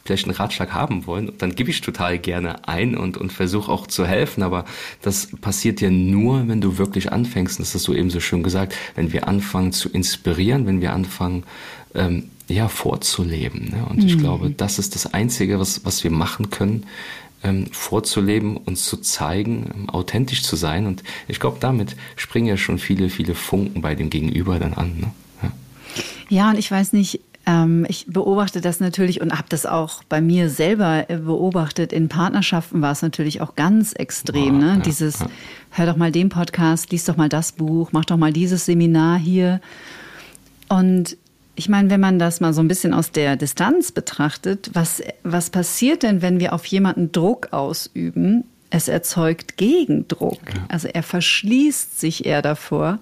[0.10, 3.86] vielleicht einen Ratschlag haben wollen, dann gebe ich total gerne ein und, und versuche auch
[3.86, 4.42] zu helfen.
[4.42, 4.66] Aber
[5.04, 7.60] das passiert ja nur, wenn du wirklich anfängst.
[7.60, 10.94] Und das hast du eben so schön gesagt, wenn wir anfangen zu inspirieren, wenn wir
[10.94, 11.44] anfangen,
[11.96, 13.70] ähm, ja, vorzuleben.
[13.70, 13.86] Ne?
[13.90, 14.08] Und mhm.
[14.08, 16.86] ich glaube, das ist das Einzige, was, was wir machen können,
[17.44, 20.88] ähm, vorzuleben, uns zu zeigen, ähm, authentisch zu sein.
[20.88, 25.00] Und ich glaube, damit springen ja schon viele, viele Funken bei dem Gegenüber dann an.
[25.00, 25.12] Ne?
[25.44, 25.52] Ja.
[26.30, 30.22] ja, und ich weiß nicht, ähm, ich beobachte das natürlich und habe das auch bei
[30.22, 31.94] mir selber äh, beobachtet.
[31.94, 34.58] In Partnerschaften war es natürlich auch ganz extrem.
[34.58, 34.74] Oh, ne?
[34.76, 35.28] Ja, Dieses, ja.
[35.72, 39.18] hör doch mal den Podcast, lies doch mal das Buch, mach doch mal dieses Seminar
[39.18, 39.62] hier.
[40.68, 41.18] Und
[41.60, 45.50] ich meine, wenn man das mal so ein bisschen aus der Distanz betrachtet, was, was
[45.50, 48.46] passiert denn, wenn wir auf jemanden Druck ausüben?
[48.70, 50.40] Es erzeugt Gegendruck.
[50.56, 50.66] Ja.
[50.70, 53.00] Also er verschließt sich eher davor.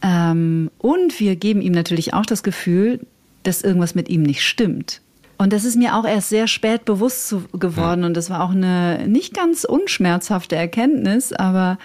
[0.00, 3.00] Ähm, und wir geben ihm natürlich auch das Gefühl,
[3.42, 5.02] dass irgendwas mit ihm nicht stimmt.
[5.36, 8.00] Und das ist mir auch erst sehr spät bewusst geworden.
[8.00, 8.06] Ja.
[8.06, 11.76] Und das war auch eine nicht ganz unschmerzhafte Erkenntnis, aber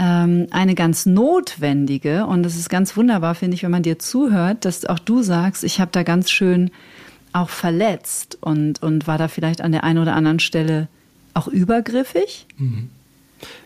[0.00, 2.26] ähm, eine ganz notwendige.
[2.26, 5.62] Und es ist ganz wunderbar, finde ich, wenn man dir zuhört, dass auch du sagst,
[5.62, 6.70] ich habe da ganz schön
[7.34, 10.88] auch verletzt und, und war da vielleicht an der einen oder anderen Stelle
[11.34, 12.46] auch übergriffig.
[12.56, 12.88] Mhm.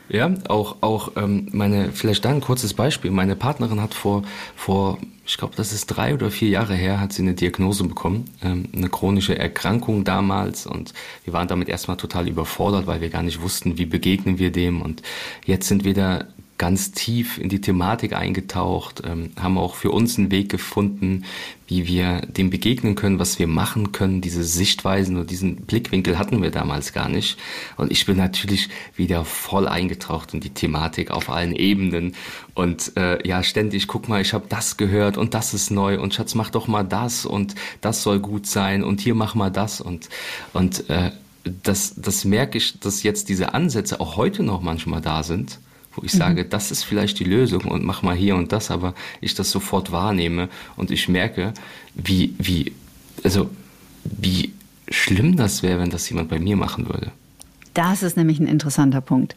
[0.09, 3.11] Ja, auch, auch ähm, meine, vielleicht da ein kurzes Beispiel.
[3.11, 4.23] Meine Partnerin hat vor,
[4.55, 8.27] vor ich glaube, das ist drei oder vier Jahre her, hat sie eine Diagnose bekommen,
[8.43, 10.67] ähm, eine chronische Erkrankung damals.
[10.67, 10.93] Und
[11.25, 14.83] wir waren damit erstmal total überfordert, weil wir gar nicht wussten, wie begegnen wir dem.
[14.83, 15.01] Und
[15.47, 16.27] jetzt sind wir da
[16.57, 21.25] ganz tief in die Thematik eingetaucht, ähm, haben auch für uns einen Weg gefunden,
[21.67, 24.21] wie wir dem begegnen können, was wir machen können.
[24.21, 27.39] Diese Sichtweisen oder diesen Blickwinkel hatten wir damals gar nicht.
[27.77, 32.15] Und ich bin natürlich wieder voll eingetaucht in die Thematik auf allen Ebenen.
[32.55, 36.15] Und äh, ja, ständig, guck mal, ich habe das gehört und das ist neu und
[36.15, 39.81] Schatz, mach doch mal das und das soll gut sein und hier mach mal das
[39.81, 40.09] und
[40.53, 41.11] und äh,
[41.63, 45.59] das, das merke ich, dass jetzt diese Ansätze auch heute noch manchmal da sind
[45.97, 46.51] wo ich sage, mhm.
[46.51, 49.93] das ist vielleicht die Lösung und mach mal hier und das, aber ich das sofort
[49.93, 51.55] wahrnehme und ich merke,
[51.95, 52.73] wie, wie,
[53.23, 53.51] also,
[54.05, 54.53] wie
[54.89, 57.11] schlimm das wäre, wenn das jemand bei mir machen würde.
[57.75, 59.35] Das ist nämlich ein interessanter Punkt.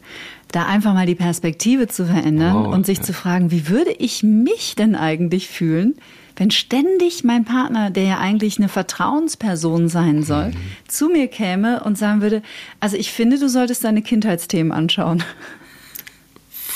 [0.52, 3.04] Da einfach mal die Perspektive zu verändern oh, und sich ja.
[3.04, 5.96] zu fragen, wie würde ich mich denn eigentlich fühlen,
[6.36, 10.56] wenn ständig mein Partner, der ja eigentlich eine Vertrauensperson sein soll, mhm.
[10.88, 12.44] zu mir käme und sagen würde,
[12.80, 15.24] also ich finde, du solltest deine Kindheitsthemen anschauen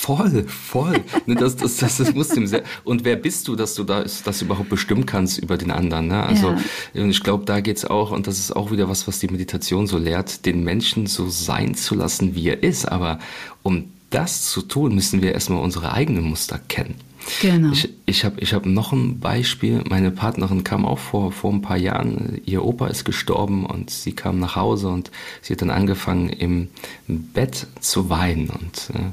[0.01, 1.03] Voll, voll.
[1.27, 2.63] Ne, das, das, das, das muss dem sehr.
[2.83, 6.07] Und wer bist du, dass du da das überhaupt bestimmen kannst über den anderen?
[6.07, 6.23] Ne?
[6.23, 6.55] Also
[6.95, 7.05] ja.
[7.05, 9.99] ich glaube, da geht's auch, und das ist auch wieder was, was die Meditation so
[9.99, 12.91] lehrt, den Menschen so sein zu lassen, wie er ist.
[12.91, 13.19] Aber
[13.61, 16.95] um das zu tun, müssen wir erstmal unsere eigenen Muster kennen.
[17.39, 17.71] Genau.
[17.71, 19.83] Ich, ich habe ich hab noch ein Beispiel.
[19.87, 22.41] Meine Partnerin kam auch vor, vor ein paar Jahren.
[22.43, 25.11] Ihr Opa ist gestorben und sie kam nach Hause und
[25.43, 26.69] sie hat dann angefangen, im
[27.07, 28.49] Bett zu weinen.
[28.49, 29.11] Und äh,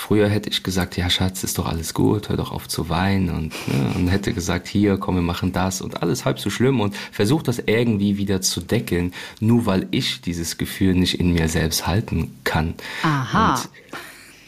[0.00, 3.28] früher hätte ich gesagt, ja Schatz, ist doch alles gut, hör doch auf zu weinen.
[3.28, 6.80] Und, ne, und hätte gesagt, hier, komm, wir machen das und alles halb so schlimm
[6.80, 11.48] und versucht das irgendwie wieder zu deckeln, nur weil ich dieses Gefühl nicht in mir
[11.48, 12.74] selbst halten kann.
[13.02, 13.54] Aha.
[13.54, 13.68] Und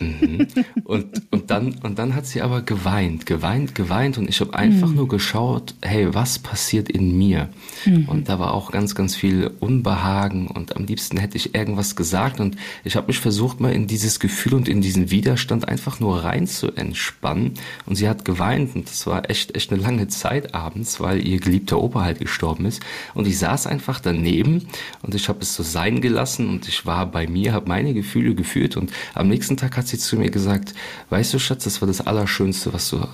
[0.03, 0.47] Mhm.
[0.85, 4.19] Und, und, dann, und dann hat sie aber geweint, geweint, geweint.
[4.19, 4.97] Und ich habe einfach mhm.
[4.97, 7.49] nur geschaut, hey, was passiert in mir?
[7.85, 8.09] Mhm.
[8.09, 10.49] Und da war auch ganz, ganz viel Unbehagen.
[10.49, 12.41] Und am liebsten hätte ich irgendwas gesagt.
[12.41, 16.25] Und ich habe mich versucht, mal in dieses Gefühl und in diesen Widerstand einfach nur
[16.25, 17.55] rein zu entspannen.
[17.87, 18.75] Und sie hat geweint.
[18.75, 22.67] Und das war echt, echt eine lange Zeit abends, weil ihr geliebter Opa halt gestorben
[22.67, 22.83] ist.
[23.15, 24.67] Und ich saß einfach daneben.
[25.03, 26.49] Und ich habe es so sein gelassen.
[26.49, 28.77] Und ich war bei mir, habe meine Gefühle gefühlt.
[28.77, 30.75] Und am nächsten Tag hat sie sie zu mir gesagt,
[31.11, 33.07] weißt du, Schatz, das war das Allerschönste, was du,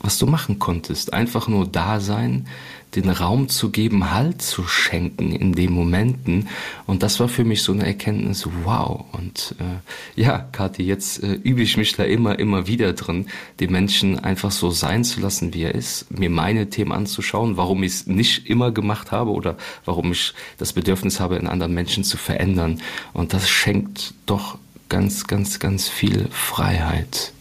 [0.00, 1.12] was du machen konntest.
[1.12, 2.46] Einfach nur da sein,
[2.94, 6.48] den Raum zu geben, Halt zu schenken in den Momenten.
[6.86, 9.04] Und das war für mich so eine Erkenntnis, wow.
[9.12, 13.26] Und äh, ja, Kathi, jetzt äh, übe ich mich da immer, immer wieder drin,
[13.60, 17.82] den Menschen einfach so sein zu lassen, wie er ist, mir meine Themen anzuschauen, warum
[17.82, 22.04] ich es nicht immer gemacht habe oder warum ich das Bedürfnis habe, in anderen Menschen
[22.04, 22.80] zu verändern.
[23.12, 24.58] Und das schenkt doch
[24.94, 27.32] ganz, ganz, ganz viel Freiheit.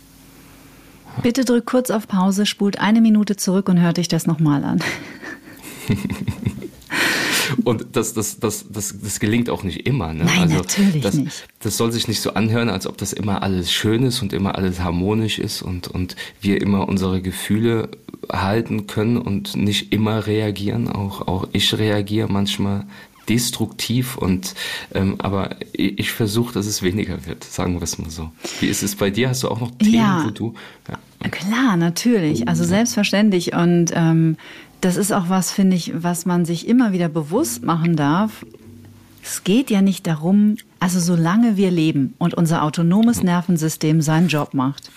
[1.21, 4.81] Bitte drück kurz auf Pause, spult eine Minute zurück und hört dich das nochmal an.
[7.63, 10.13] Und das, das, das, das, das gelingt auch nicht immer.
[10.13, 10.23] Ne?
[10.23, 11.47] Nein, also natürlich das, nicht.
[11.59, 14.55] Das soll sich nicht so anhören, als ob das immer alles schön ist und immer
[14.55, 17.89] alles harmonisch ist und, und wir immer unsere Gefühle
[18.31, 20.89] halten können und nicht immer reagieren.
[20.89, 22.87] Auch, auch ich reagiere manchmal
[23.29, 24.53] destruktiv und
[24.93, 28.31] ähm, aber ich, ich versuche, dass es weniger wird, sagen wir es mal so.
[28.59, 29.29] Wie ist es bei dir?
[29.29, 30.53] Hast du auch noch Themen, ja, wo du?
[30.89, 31.29] Ja.
[31.29, 32.47] Klar, natürlich.
[32.47, 33.53] Also selbstverständlich.
[33.53, 34.37] Und ähm,
[34.81, 38.45] das ist auch was, finde ich, was man sich immer wieder bewusst machen darf.
[39.23, 44.53] Es geht ja nicht darum, also solange wir leben und unser autonomes Nervensystem seinen Job
[44.53, 44.91] macht,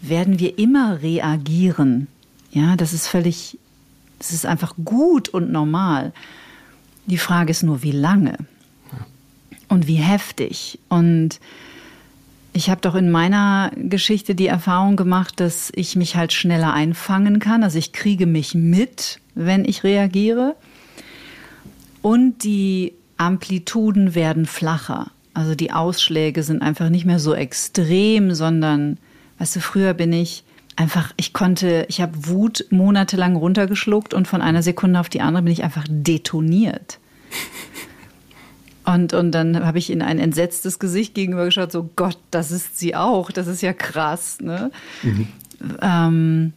[0.00, 2.06] werden wir immer reagieren.
[2.50, 3.58] Ja, das ist völlig,
[4.18, 6.14] das ist einfach gut und normal.
[7.06, 8.36] Die Frage ist nur, wie lange
[9.68, 10.78] und wie heftig.
[10.88, 11.40] Und
[12.52, 17.40] ich habe doch in meiner Geschichte die Erfahrung gemacht, dass ich mich halt schneller einfangen
[17.40, 17.64] kann.
[17.64, 20.54] Also ich kriege mich mit, wenn ich reagiere.
[22.00, 25.10] Und die Amplituden werden flacher.
[25.34, 28.98] Also die Ausschläge sind einfach nicht mehr so extrem, sondern,
[29.38, 30.44] weißt du, früher bin ich
[30.76, 35.42] einfach, ich konnte, ich habe Wut monatelang runtergeschluckt und von einer Sekunde auf die andere
[35.42, 36.98] bin ich einfach detoniert.
[38.84, 42.94] Und, und dann habe ich in ein entsetztes Gesicht gegenübergeschaut, so Gott, das ist sie
[42.94, 44.38] auch, das ist ja krass.
[44.40, 44.70] Ne?
[45.02, 45.28] Mhm.
[45.80, 46.52] Ähm,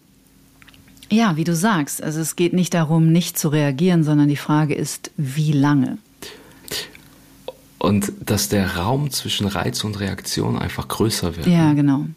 [1.09, 4.75] ja, wie du sagst, also es geht nicht darum, nicht zu reagieren, sondern die Frage
[4.75, 5.99] ist, wie lange.
[7.77, 11.47] Und dass der Raum zwischen Reiz und Reaktion einfach größer wird.
[11.47, 12.07] Ja, genau.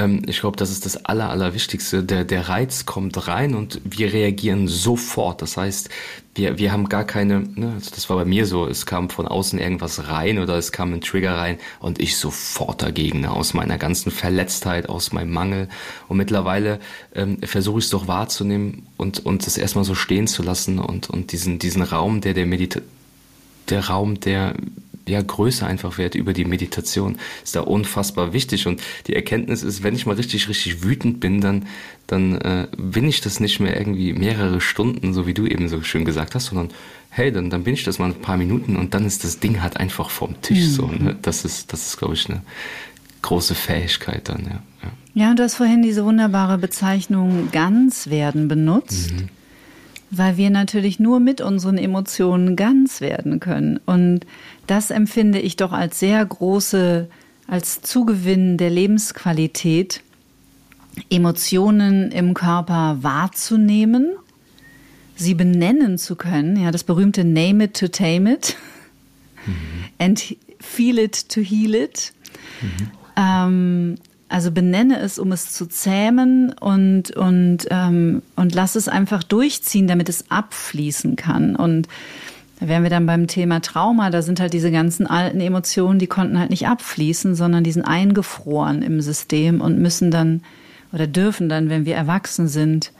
[0.00, 2.02] Ähm, ich glaube, das ist das Aller, Allerwichtigste.
[2.02, 5.42] Der, der Reiz kommt rein und wir reagieren sofort.
[5.42, 5.90] Das heißt,
[6.34, 9.28] wir, wir haben gar keine, ne, also das war bei mir so, es kam von
[9.28, 13.52] außen irgendwas rein oder es kam ein Trigger rein und ich sofort dagegen, ne, aus
[13.52, 15.68] meiner ganzen Verletztheit, aus meinem Mangel.
[16.08, 16.80] Und mittlerweile
[17.14, 21.10] ähm, versuche ich es doch wahrzunehmen und, und das erstmal so stehen zu lassen und,
[21.10, 22.80] und diesen, diesen Raum, der der Medita
[23.68, 24.54] der Raum, der
[25.08, 28.66] ja, größer einfach wird über die Meditation, ist da unfassbar wichtig.
[28.66, 31.66] Und die Erkenntnis ist, wenn ich mal richtig, richtig wütend bin, dann,
[32.06, 35.82] dann äh, bin ich das nicht mehr irgendwie mehrere Stunden, so wie du eben so
[35.82, 36.70] schön gesagt hast, sondern
[37.10, 39.62] hey, dann, dann bin ich das mal ein paar Minuten und dann ist das Ding
[39.62, 40.70] halt einfach vom Tisch mhm.
[40.70, 40.86] so.
[40.86, 41.16] Ne?
[41.20, 42.42] Das ist, das ist, glaube ich, eine
[43.22, 44.62] große Fähigkeit dann, ja.
[44.82, 49.12] Ja, ja und du hast vorhin diese wunderbare Bezeichnung ganz werden benutzt.
[49.12, 49.28] Mhm.
[50.10, 53.78] Weil wir natürlich nur mit unseren Emotionen ganz werden können.
[53.86, 54.26] Und
[54.66, 57.08] das empfinde ich doch als sehr große,
[57.46, 60.02] als Zugewinn der Lebensqualität,
[61.08, 64.10] Emotionen im Körper wahrzunehmen,
[65.14, 68.56] sie benennen zu können, ja, das berühmte Name it to tame it
[69.46, 69.52] mhm.
[69.98, 72.12] and feel it to heal it.
[72.60, 72.90] Mhm.
[73.16, 73.94] Ähm,
[74.30, 79.88] also benenne es, um es zu zähmen und, und, ähm, und lass es einfach durchziehen,
[79.88, 81.56] damit es abfließen kann.
[81.56, 81.88] Und
[82.60, 84.10] Da wären wir dann beim Thema Trauma.
[84.10, 87.84] Da sind halt diese ganzen alten Emotionen, die konnten halt nicht abfließen, sondern die sind
[87.84, 90.42] eingefroren im System und müssen dann
[90.92, 92.92] oder dürfen dann, wenn wir erwachsen sind,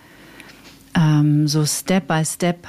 [0.97, 2.67] ähm, so Step by Step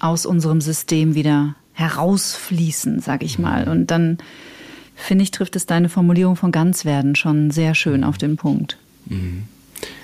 [0.00, 3.68] aus unserem System wieder herausfließen, sag ich mal.
[3.68, 4.18] Und dann
[4.94, 8.78] finde ich, trifft es deine Formulierung von Ganzwerden schon sehr schön auf den Punkt.
[9.06, 9.44] Mhm.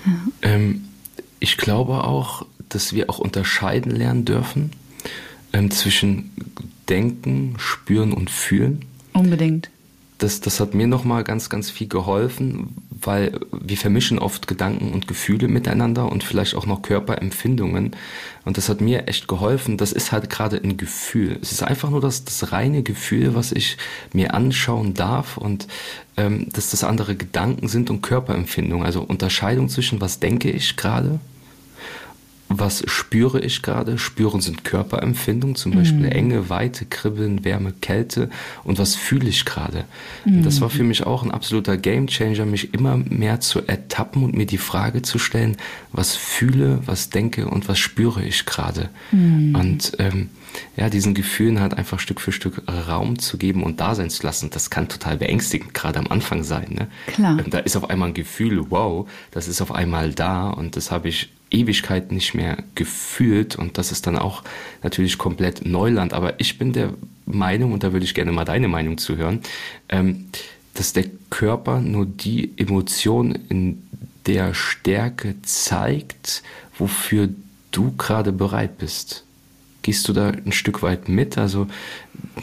[0.05, 0.11] Ja.
[0.49, 0.85] Ähm,
[1.39, 4.71] ich glaube auch, dass wir auch unterscheiden lernen dürfen
[5.53, 6.31] ähm, zwischen
[6.89, 8.85] Denken, Spüren und Fühlen.
[9.13, 9.69] Unbedingt.
[10.17, 15.07] Das, das hat mir nochmal ganz, ganz viel geholfen, weil wir vermischen oft Gedanken und
[15.07, 17.95] Gefühle miteinander und vielleicht auch noch Körperempfindungen.
[18.45, 19.77] Und das hat mir echt geholfen.
[19.77, 21.37] Das ist halt gerade ein Gefühl.
[21.41, 23.77] Es ist einfach nur das, das reine Gefühl, was ich
[24.13, 25.67] mir anschauen darf und
[26.17, 28.85] ähm, dass das andere Gedanken sind und Körperempfindungen.
[28.85, 31.19] Also Unterscheidung zwischen, was denke ich gerade
[32.59, 33.97] was spüre ich gerade?
[33.97, 36.11] Spüren sind Körperempfindungen, zum Beispiel mhm.
[36.11, 38.29] Enge, Weite, Kribbeln, Wärme, Kälte.
[38.63, 39.85] Und was fühle ich gerade?
[40.25, 40.43] Mhm.
[40.43, 44.45] Das war für mich auch ein absoluter Gamechanger, mich immer mehr zu ertappen und mir
[44.45, 45.57] die Frage zu stellen,
[45.91, 48.89] was fühle, was denke und was spüre ich gerade?
[49.11, 49.55] Mhm.
[49.55, 50.29] Und ähm,
[50.75, 54.23] ja, diesen Gefühlen halt einfach Stück für Stück Raum zu geben und da sein zu
[54.23, 56.67] lassen, das kann total beängstigend gerade am Anfang sein.
[56.69, 56.87] Ne?
[57.07, 57.37] Klar.
[57.49, 61.09] Da ist auf einmal ein Gefühl, wow, das ist auf einmal da und das habe
[61.09, 64.43] ich Ewigkeit nicht mehr gefühlt und das ist dann auch
[64.81, 66.13] natürlich komplett Neuland.
[66.13, 66.93] Aber ich bin der
[67.25, 69.41] Meinung, und da würde ich gerne mal deine Meinung zu hören,
[69.89, 70.27] ähm,
[70.73, 73.83] dass der Körper nur die Emotion in
[74.25, 76.43] der Stärke zeigt,
[76.77, 77.29] wofür
[77.71, 79.25] du gerade bereit bist.
[79.81, 81.37] Gehst du da ein Stück weit mit?
[81.37, 81.67] Also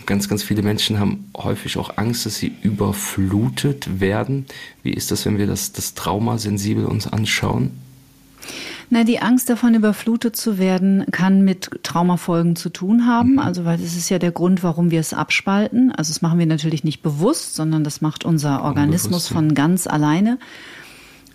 [0.06, 4.46] ganz, ganz viele Menschen haben häufig auch Angst, dass sie überflutet werden.
[4.82, 7.70] Wie ist das, wenn wir das, das Trauma sensibel uns anschauen?
[8.90, 13.32] Na, die Angst davon, überflutet zu werden, kann mit Traumafolgen zu tun haben.
[13.32, 13.38] Mhm.
[13.38, 15.92] Also, weil das ist ja der Grund, warum wir es abspalten.
[15.92, 20.38] Also, das machen wir natürlich nicht bewusst, sondern das macht unser Organismus von ganz alleine,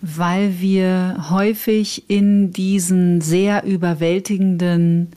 [0.01, 5.09] weil wir häufig in diesen sehr überwältigenden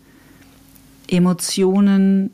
[1.09, 2.31] Emotionen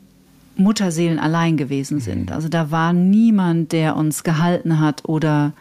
[0.55, 2.29] Mutterseelen allein gewesen sind.
[2.29, 2.35] Mhm.
[2.35, 5.53] Also da war niemand, der uns gehalten hat oder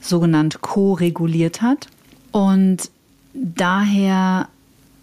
[0.00, 1.88] sogenannt ko-reguliert hat.
[2.32, 2.90] Und
[3.36, 4.48] daher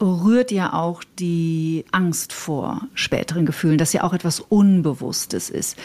[0.02, 5.78] rührt ja auch die Angst vor späteren Gefühlen, dass ja auch etwas Unbewusstes ist.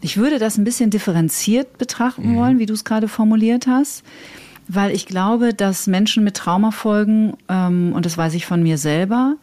[0.00, 2.36] Ich würde das ein bisschen differenziert betrachten mhm.
[2.36, 4.02] wollen, wie du es gerade formuliert hast,
[4.68, 9.36] weil ich glaube, dass Menschen mit Traumafolgen, ähm, und das weiß ich von mir selber,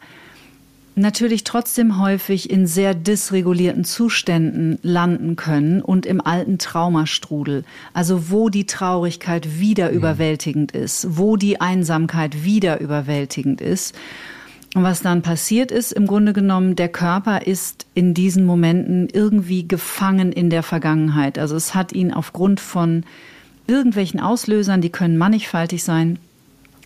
[1.00, 7.64] natürlich trotzdem häufig in sehr dysregulierten Zuständen landen können und im alten Traumastrudel.
[7.92, 9.96] Also wo die Traurigkeit wieder mhm.
[9.96, 13.94] überwältigend ist, wo die Einsamkeit wieder überwältigend ist.
[14.74, 19.66] Und was dann passiert ist, im Grunde genommen, der Körper ist in diesen Momenten irgendwie
[19.66, 21.38] gefangen in der Vergangenheit.
[21.40, 23.04] Also es hat ihn aufgrund von
[23.66, 26.18] irgendwelchen Auslösern, die können mannigfaltig sein,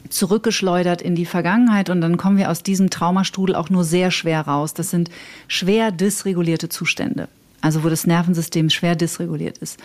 [0.08, 4.42] zurückgeschleudert in die Vergangenheit und dann kommen wir aus diesem Traumastrudel auch nur sehr schwer
[4.42, 4.74] raus.
[4.74, 5.10] Das sind
[5.48, 7.28] schwer dysregulierte Zustände,
[7.60, 9.78] also wo das Nervensystem schwer dysreguliert ist.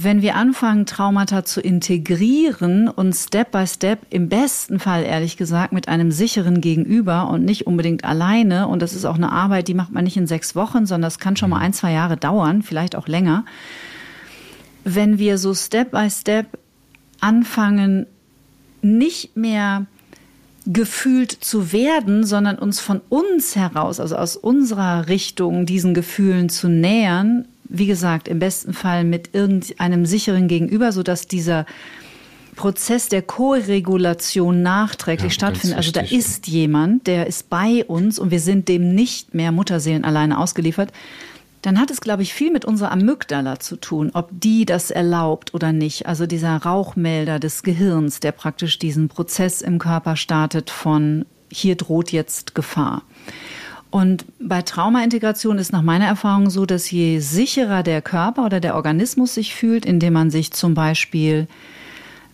[0.00, 5.72] Wenn wir anfangen, Traumata zu integrieren und Step by Step, im besten Fall ehrlich gesagt,
[5.72, 9.74] mit einem sicheren Gegenüber und nicht unbedingt alleine, und das ist auch eine Arbeit, die
[9.74, 12.62] macht man nicht in sechs Wochen, sondern das kann schon mal ein, zwei Jahre dauern,
[12.62, 13.44] vielleicht auch länger.
[14.84, 16.46] Wenn wir so Step by Step
[17.20, 18.06] anfangen,
[18.82, 19.86] nicht mehr
[20.66, 26.68] gefühlt zu werden, sondern uns von uns heraus, also aus unserer Richtung, diesen Gefühlen zu
[26.68, 27.46] nähern.
[27.64, 31.64] Wie gesagt, im besten Fall mit irgendeinem sicheren Gegenüber, sodass dieser
[32.56, 35.76] Prozess der Koregulation nachträglich ja, stattfindet.
[35.78, 40.04] Also da ist jemand, der ist bei uns und wir sind dem nicht mehr Mutterseelen
[40.04, 40.92] alleine ausgeliefert
[41.62, 45.54] dann hat es, glaube ich, viel mit unserer Amygdala zu tun, ob die das erlaubt
[45.54, 46.06] oder nicht.
[46.06, 52.12] Also dieser Rauchmelder des Gehirns, der praktisch diesen Prozess im Körper startet von hier droht
[52.12, 53.02] jetzt Gefahr.
[53.90, 58.74] Und bei Traumaintegration ist nach meiner Erfahrung so, dass je sicherer der Körper oder der
[58.74, 61.48] Organismus sich fühlt, indem man sich zum Beispiel,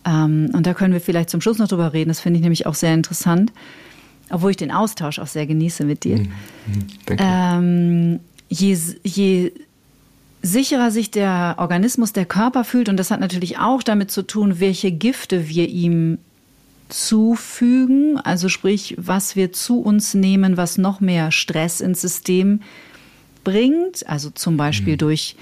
[0.05, 2.65] ähm, und da können wir vielleicht zum Schluss noch drüber reden, das finde ich nämlich
[2.65, 3.53] auch sehr interessant,
[4.29, 6.17] obwohl ich den Austausch auch sehr genieße mit dir.
[6.17, 6.27] Mhm.
[7.07, 7.17] mhm.
[7.17, 8.19] Ähm,
[8.49, 9.51] je, je
[10.41, 14.59] sicherer sich der Organismus, der Körper fühlt, und das hat natürlich auch damit zu tun,
[14.59, 16.19] welche Gifte wir ihm
[16.89, 22.61] zufügen, also sprich, was wir zu uns nehmen, was noch mehr Stress ins System
[23.43, 24.99] bringt, also zum Beispiel mhm.
[24.99, 25.35] durch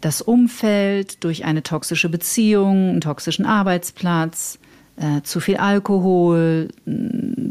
[0.00, 4.58] das Umfeld, durch eine toxische Beziehung, einen toxischen Arbeitsplatz,
[5.00, 6.68] äh, zu viel Alkohol,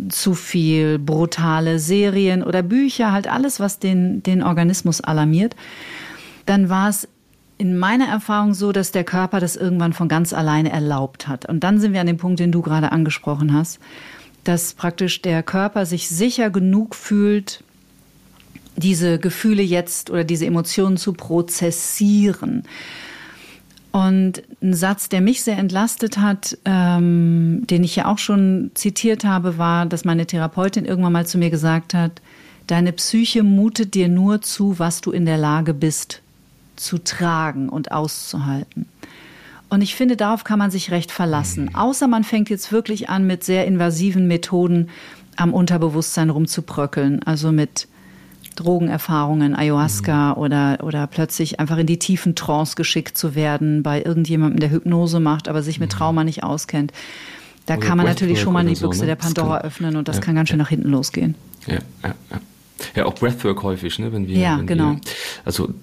[0.09, 5.55] zu viel brutale Serien oder Bücher, halt alles, was den, den Organismus alarmiert,
[6.45, 7.07] dann war es
[7.57, 11.45] in meiner Erfahrung so, dass der Körper das irgendwann von ganz alleine erlaubt hat.
[11.47, 13.79] Und dann sind wir an dem Punkt, den du gerade angesprochen hast,
[14.43, 17.63] dass praktisch der Körper sich sicher genug fühlt,
[18.77, 22.63] diese Gefühle jetzt oder diese Emotionen zu prozessieren.
[23.91, 29.23] Und ein Satz, der mich sehr entlastet hat, ähm, den ich ja auch schon zitiert
[29.23, 32.21] habe, war, dass meine Therapeutin irgendwann mal zu mir gesagt hat,
[32.67, 36.21] deine Psyche mutet dir nur zu, was du in der Lage bist
[36.75, 38.85] zu tragen und auszuhalten.
[39.69, 41.65] Und ich finde, darauf kann man sich recht verlassen.
[41.65, 41.75] Mhm.
[41.75, 44.89] Außer man fängt jetzt wirklich an, mit sehr invasiven Methoden
[45.35, 47.23] am Unterbewusstsein rumzubröckeln.
[47.23, 47.87] Also mit
[48.55, 50.41] Drogenerfahrungen, Ayahuasca mhm.
[50.41, 55.19] oder, oder plötzlich einfach in die tiefen Trance geschickt zu werden bei irgendjemandem, der Hypnose
[55.19, 55.97] macht, aber sich mit mhm.
[55.97, 56.91] Trauma nicht auskennt.
[57.65, 59.07] Da oder kann man natürlich schon mal die Büchse so, ne?
[59.07, 61.35] der Pandora öffnen und das ja, kann ganz schön nach hinten losgehen.
[61.67, 62.41] Ja, ja, ja.
[62.95, 64.11] ja auch Breathwork häufig, ne?
[64.11, 64.91] Wenn wir, ja, wenn genau.
[64.91, 65.01] Wir,
[65.45, 65.73] also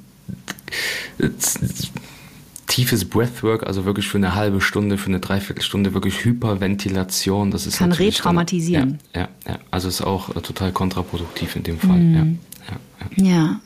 [2.67, 7.51] tiefes Breathwork, also wirklich für eine halbe Stunde, für eine Dreiviertelstunde wirklich Hyperventilation.
[7.51, 8.99] Das ist kann retraumatisieren.
[9.13, 11.99] Dann, ja, ja, ja, also ist auch total kontraproduktiv in dem Fall.
[11.99, 12.39] Mhm.
[13.17, 13.31] Ja, ja.
[13.31, 13.61] ja.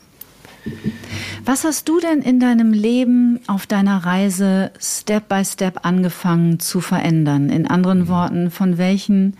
[1.43, 6.81] Was hast du denn in deinem Leben auf deiner Reise Step by Step angefangen zu
[6.81, 7.49] verändern?
[7.49, 8.07] In anderen mhm.
[8.07, 9.37] Worten, von welchen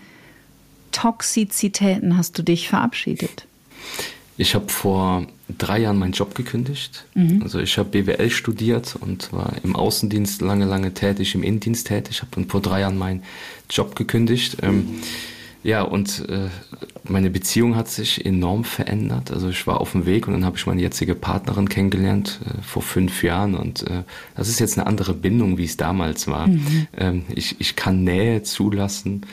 [0.90, 3.46] Toxizitäten hast du dich verabschiedet?
[4.42, 5.24] Ich habe vor
[5.56, 7.04] drei Jahren meinen Job gekündigt.
[7.14, 7.42] Mhm.
[7.44, 12.16] Also ich habe BWL studiert und war im Außendienst lange, lange tätig, im Innendienst tätig.
[12.16, 13.22] Ich habe vor drei Jahren meinen
[13.70, 14.56] Job gekündigt.
[14.62, 15.00] Ähm,
[15.62, 16.48] ja, und äh,
[17.04, 19.30] meine Beziehung hat sich enorm verändert.
[19.30, 22.62] Also ich war auf dem Weg und dann habe ich meine jetzige Partnerin kennengelernt äh,
[22.62, 24.02] vor fünf Jahren und äh,
[24.34, 26.48] das ist jetzt eine andere Bindung, wie es damals war.
[26.48, 26.88] Mhm.
[26.96, 29.24] Ähm, ich, ich kann Nähe zulassen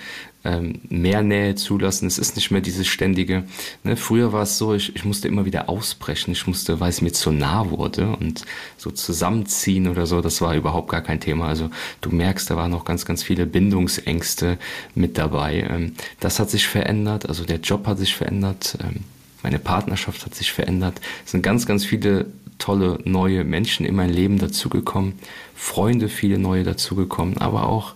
[0.46, 2.08] ähm, mehr Nähe zulassen.
[2.08, 3.44] Es ist nicht mehr dieses ständige.
[3.84, 3.98] Ne?
[3.98, 6.32] Früher war es so, ich, ich musste immer wieder ausbrechen.
[6.32, 8.46] Ich musste, weil es mir zu nah wurde und
[8.78, 11.48] so zusammenziehen oder so, das war überhaupt gar kein Thema.
[11.48, 11.70] Also
[12.02, 14.58] du merkst, da waren noch ganz, ganz viele Bindungsängste
[14.96, 15.68] mit dabei.
[15.70, 18.78] Ähm, das hat sich verändert, also der Job hat sich verändert.
[18.82, 19.04] Ähm,
[19.44, 21.00] meine Partnerschaft hat sich verändert.
[21.26, 22.28] Es sind ganz, ganz viele
[22.58, 25.14] tolle neue Menschen in mein Leben dazugekommen,
[25.56, 27.96] Freunde, viele neue dazugekommen, aber auch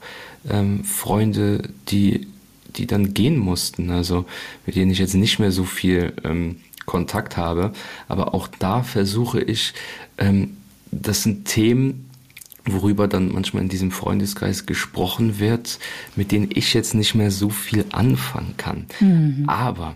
[0.50, 2.28] ähm, Freunde, die
[2.76, 4.26] die dann gehen mussten, also
[4.66, 7.74] mit denen ich jetzt nicht mehr so viel ähm, Kontakt habe.
[8.08, 9.74] Aber auch da versuche ich,
[10.18, 10.58] ähm,
[10.92, 12.10] das sind Themen,
[12.66, 15.80] worüber dann manchmal in diesem Freundeskreis gesprochen wird,
[16.16, 18.86] mit denen ich jetzt nicht mehr so viel anfangen kann.
[19.00, 19.44] Mhm.
[19.48, 19.96] Aber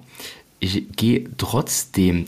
[0.60, 2.28] ich gehe trotzdem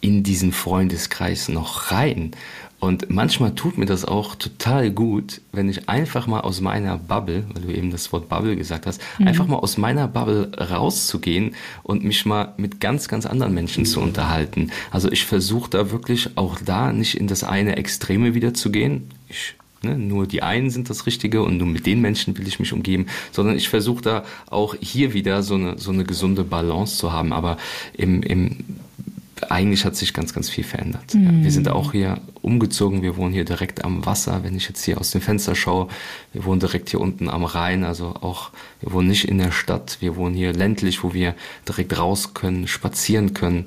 [0.00, 2.32] in diesen Freundeskreis noch rein
[2.80, 7.44] und manchmal tut mir das auch total gut, wenn ich einfach mal aus meiner Bubble,
[7.52, 9.28] weil du eben das Wort Bubble gesagt hast, mhm.
[9.28, 14.00] einfach mal aus meiner Bubble rauszugehen und mich mal mit ganz, ganz anderen Menschen zu
[14.00, 14.70] unterhalten.
[14.90, 19.10] Also ich versuche da wirklich auch da nicht in das eine Extreme wieder zu gehen.
[19.28, 19.54] Ich
[19.84, 22.72] Ne, nur die einen sind das Richtige und nur mit den Menschen will ich mich
[22.72, 27.12] umgeben, sondern ich versuche da auch hier wieder so eine, so eine gesunde Balance zu
[27.12, 27.34] haben.
[27.34, 27.58] Aber
[27.92, 28.64] im, im
[29.48, 31.14] eigentlich hat sich ganz, ganz viel verändert.
[31.14, 31.24] Mhm.
[31.24, 33.02] Ja, wir sind auch hier umgezogen.
[33.02, 34.44] Wir wohnen hier direkt am Wasser.
[34.44, 35.88] Wenn ich jetzt hier aus dem Fenster schaue,
[36.32, 37.84] wir wohnen direkt hier unten am Rhein.
[37.84, 39.98] Also auch, wir wohnen nicht in der Stadt.
[40.00, 41.34] Wir wohnen hier ländlich, wo wir
[41.68, 43.66] direkt raus können, spazieren können.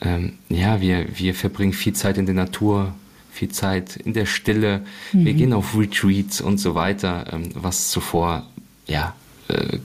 [0.00, 2.94] Ähm, ja, wir, wir verbringen viel Zeit in der Natur,
[3.32, 4.82] viel Zeit in der Stille.
[5.12, 5.24] Mhm.
[5.24, 8.46] Wir gehen auf Retreats und so weiter, ähm, was zuvor,
[8.86, 9.14] ja,
[9.48, 9.78] äh,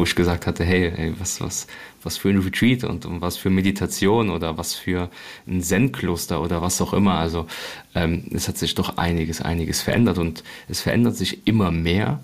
[0.00, 1.66] wo ich gesagt hatte, hey, hey was, was,
[2.02, 5.10] was für ein Retreat und, und was für Meditation oder was für
[5.46, 7.16] ein Zen-Kloster oder was auch immer.
[7.16, 7.46] Also
[7.94, 12.20] ähm, es hat sich doch einiges, einiges verändert und es verändert sich immer mehr.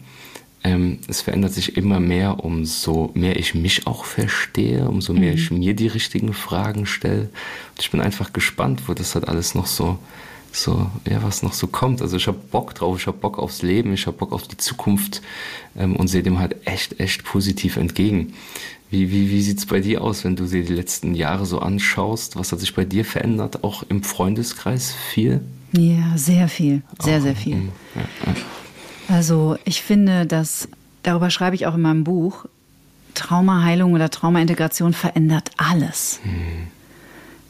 [0.65, 5.39] Ähm, es verändert sich immer mehr, umso mehr ich mich auch verstehe, umso mehr mhm.
[5.39, 7.25] ich mir die richtigen Fragen stelle.
[7.25, 9.99] Und ich bin einfach gespannt, wo das halt alles noch so
[10.57, 12.03] so, ja, was noch so kommt.
[12.03, 14.57] Also ich habe Bock drauf, ich habe Bock aufs Leben, ich habe Bock auf die
[14.57, 15.23] Zukunft
[15.77, 18.35] ähm, und sehe dem halt echt, echt positiv entgegen.
[18.91, 21.59] Wie, wie, wie sieht es bei dir aus, wenn du dir die letzten Jahre so
[21.59, 22.37] anschaust?
[22.37, 25.41] Was hat sich bei dir verändert, auch im Freundeskreis viel?
[25.73, 27.57] Ja, sehr viel, sehr, auch, sehr viel.
[27.95, 28.35] Ja, ja.
[29.09, 30.69] Also ich finde, dass,
[31.03, 32.47] darüber schreibe ich auch in meinem Buch,
[33.15, 36.21] Traumaheilung oder Traumaintegration verändert alles.
[36.23, 36.69] Hm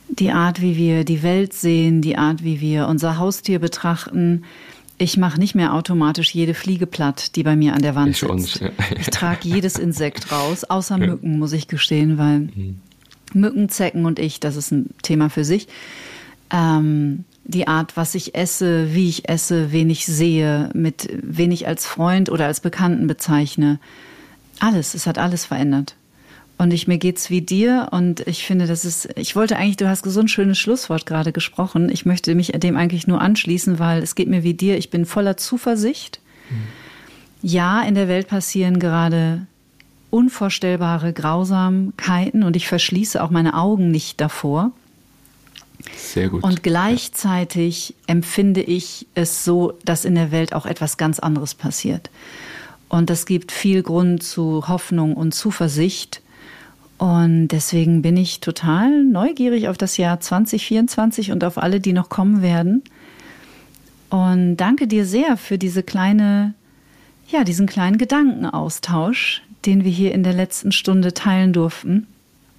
[0.08, 4.44] die Art, wie wir die Welt sehen, die Art, wie wir unser Haustier betrachten.
[4.98, 8.18] Ich mache nicht mehr automatisch jede Fliege platt, die bei mir an der Wand ich
[8.18, 8.60] sitzt.
[8.60, 8.70] Ja.
[8.98, 11.06] Ich trage jedes Insekt raus, außer ja.
[11.06, 12.80] Mücken, muss ich gestehen, weil mhm.
[13.34, 15.68] Mücken, Zecken und ich, das ist ein Thema für sich.
[16.50, 21.68] ähm, die Art, was ich esse, wie ich esse, wen ich sehe, mit wen ich
[21.68, 23.78] als Freund oder als Bekannten bezeichne.
[24.58, 25.94] Alles, es hat alles verändert.
[26.58, 29.88] Und ich mir geht's wie dir und ich finde, das ist, ich wollte eigentlich, du
[29.88, 31.90] hast so ein schönes Schlusswort gerade gesprochen.
[31.90, 34.78] Ich möchte mich dem eigentlich nur anschließen, weil es geht mir wie dir.
[34.78, 36.20] Ich bin voller Zuversicht.
[36.48, 36.56] Mhm.
[37.42, 39.46] Ja, in der Welt passieren gerade
[40.08, 44.72] unvorstellbare Grausamkeiten und ich verschließe auch meine Augen nicht davor.
[45.94, 46.42] Sehr gut.
[46.42, 47.94] Und gleichzeitig ja.
[48.14, 52.10] empfinde ich es so, dass in der Welt auch etwas ganz anderes passiert.
[52.88, 56.22] Und das gibt viel Grund zu Hoffnung und Zuversicht.
[56.98, 62.08] Und deswegen bin ich total neugierig auf das Jahr 2024 und auf alle, die noch
[62.08, 62.82] kommen werden.
[64.08, 66.54] Und danke dir sehr für diese kleine,
[67.28, 72.06] ja, diesen kleinen Gedankenaustausch, den wir hier in der letzten Stunde teilen durften.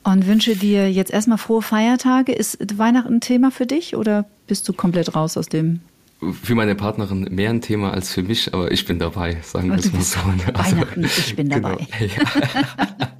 [0.03, 2.31] Und wünsche dir jetzt erstmal frohe Feiertage.
[2.31, 5.81] Ist Weihnachten ein Thema für dich oder bist du komplett raus aus dem
[6.41, 9.77] für meine Partnerin mehr ein Thema als für mich, aber ich bin dabei, sagen wir
[9.77, 10.19] es mal so.
[10.53, 11.69] Also, Weihnachten, ich bin genau.
[11.69, 11.87] dabei.
[11.99, 13.07] Ja.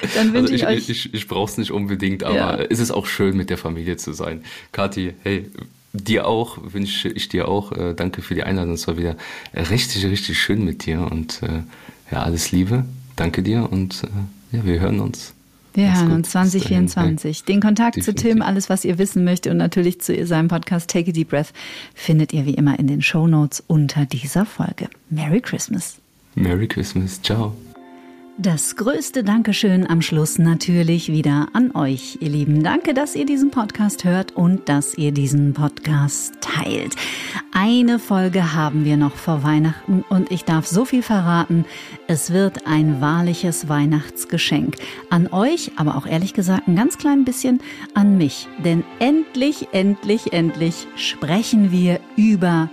[0.14, 2.58] Dann wünsche also ich, ich, ich, ich brauche es nicht unbedingt, aber ja.
[2.58, 4.42] es ist auch schön, mit der Familie zu sein.
[4.72, 5.50] Kathi, hey,
[5.92, 7.72] dir auch, wünsche ich dir auch.
[7.72, 8.74] Äh, danke für die Einladung.
[8.74, 9.16] Es war wieder
[9.54, 11.62] richtig, richtig schön mit dir und äh,
[12.12, 12.84] ja, alles Liebe.
[13.16, 15.34] Danke dir und äh, ja, wir hören uns.
[15.72, 17.44] Wir hören uns 2024.
[17.44, 18.22] Den Kontakt Definitiv.
[18.22, 21.30] zu Tim, alles, was ihr wissen möchtet und natürlich zu seinem Podcast Take a Deep
[21.30, 21.52] Breath
[21.94, 24.88] findet ihr wie immer in den Show Notes unter dieser Folge.
[25.10, 25.98] Merry Christmas.
[26.34, 27.22] Merry Christmas.
[27.22, 27.54] Ciao.
[28.38, 32.62] Das größte Dankeschön am Schluss natürlich wieder an euch, ihr Lieben.
[32.62, 36.94] Danke, dass ihr diesen Podcast hört und dass ihr diesen Podcast teilt.
[37.52, 41.66] Eine Folge haben wir noch vor Weihnachten und ich darf so viel verraten.
[42.06, 44.76] Es wird ein wahrliches Weihnachtsgeschenk.
[45.10, 47.60] An euch, aber auch ehrlich gesagt ein ganz klein bisschen
[47.94, 48.48] an mich.
[48.64, 52.70] Denn endlich, endlich, endlich sprechen wir über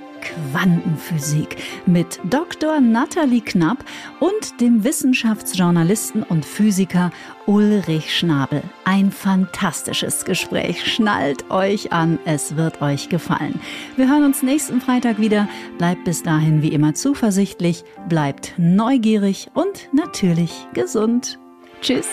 [0.52, 2.80] Quantenphysik mit Dr.
[2.80, 3.84] Nathalie Knapp
[4.20, 7.12] und dem Wissenschaftsjournalisten und Physiker
[7.46, 8.64] Ulrich Schnabel.
[8.86, 10.86] Ein fantastisches Gespräch.
[10.86, 13.60] Schnallt euch an, es wird euch gefallen.
[13.96, 15.48] Wir hören uns nächsten Freitag wieder.
[15.78, 21.40] Bleibt bis dahin wie immer zuversichtlich, bleibt neugierig und natürlich gesund.
[21.82, 22.08] Tschüss.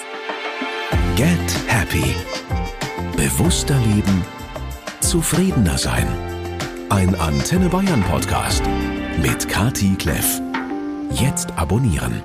[1.17, 2.15] Get Happy.
[3.17, 4.25] Bewusster leben,
[5.01, 6.07] zufriedener sein.
[6.95, 8.63] Ein Antenne Bayern Podcast
[9.21, 10.41] mit Kati Kleff.
[11.11, 12.23] Jetzt abonnieren.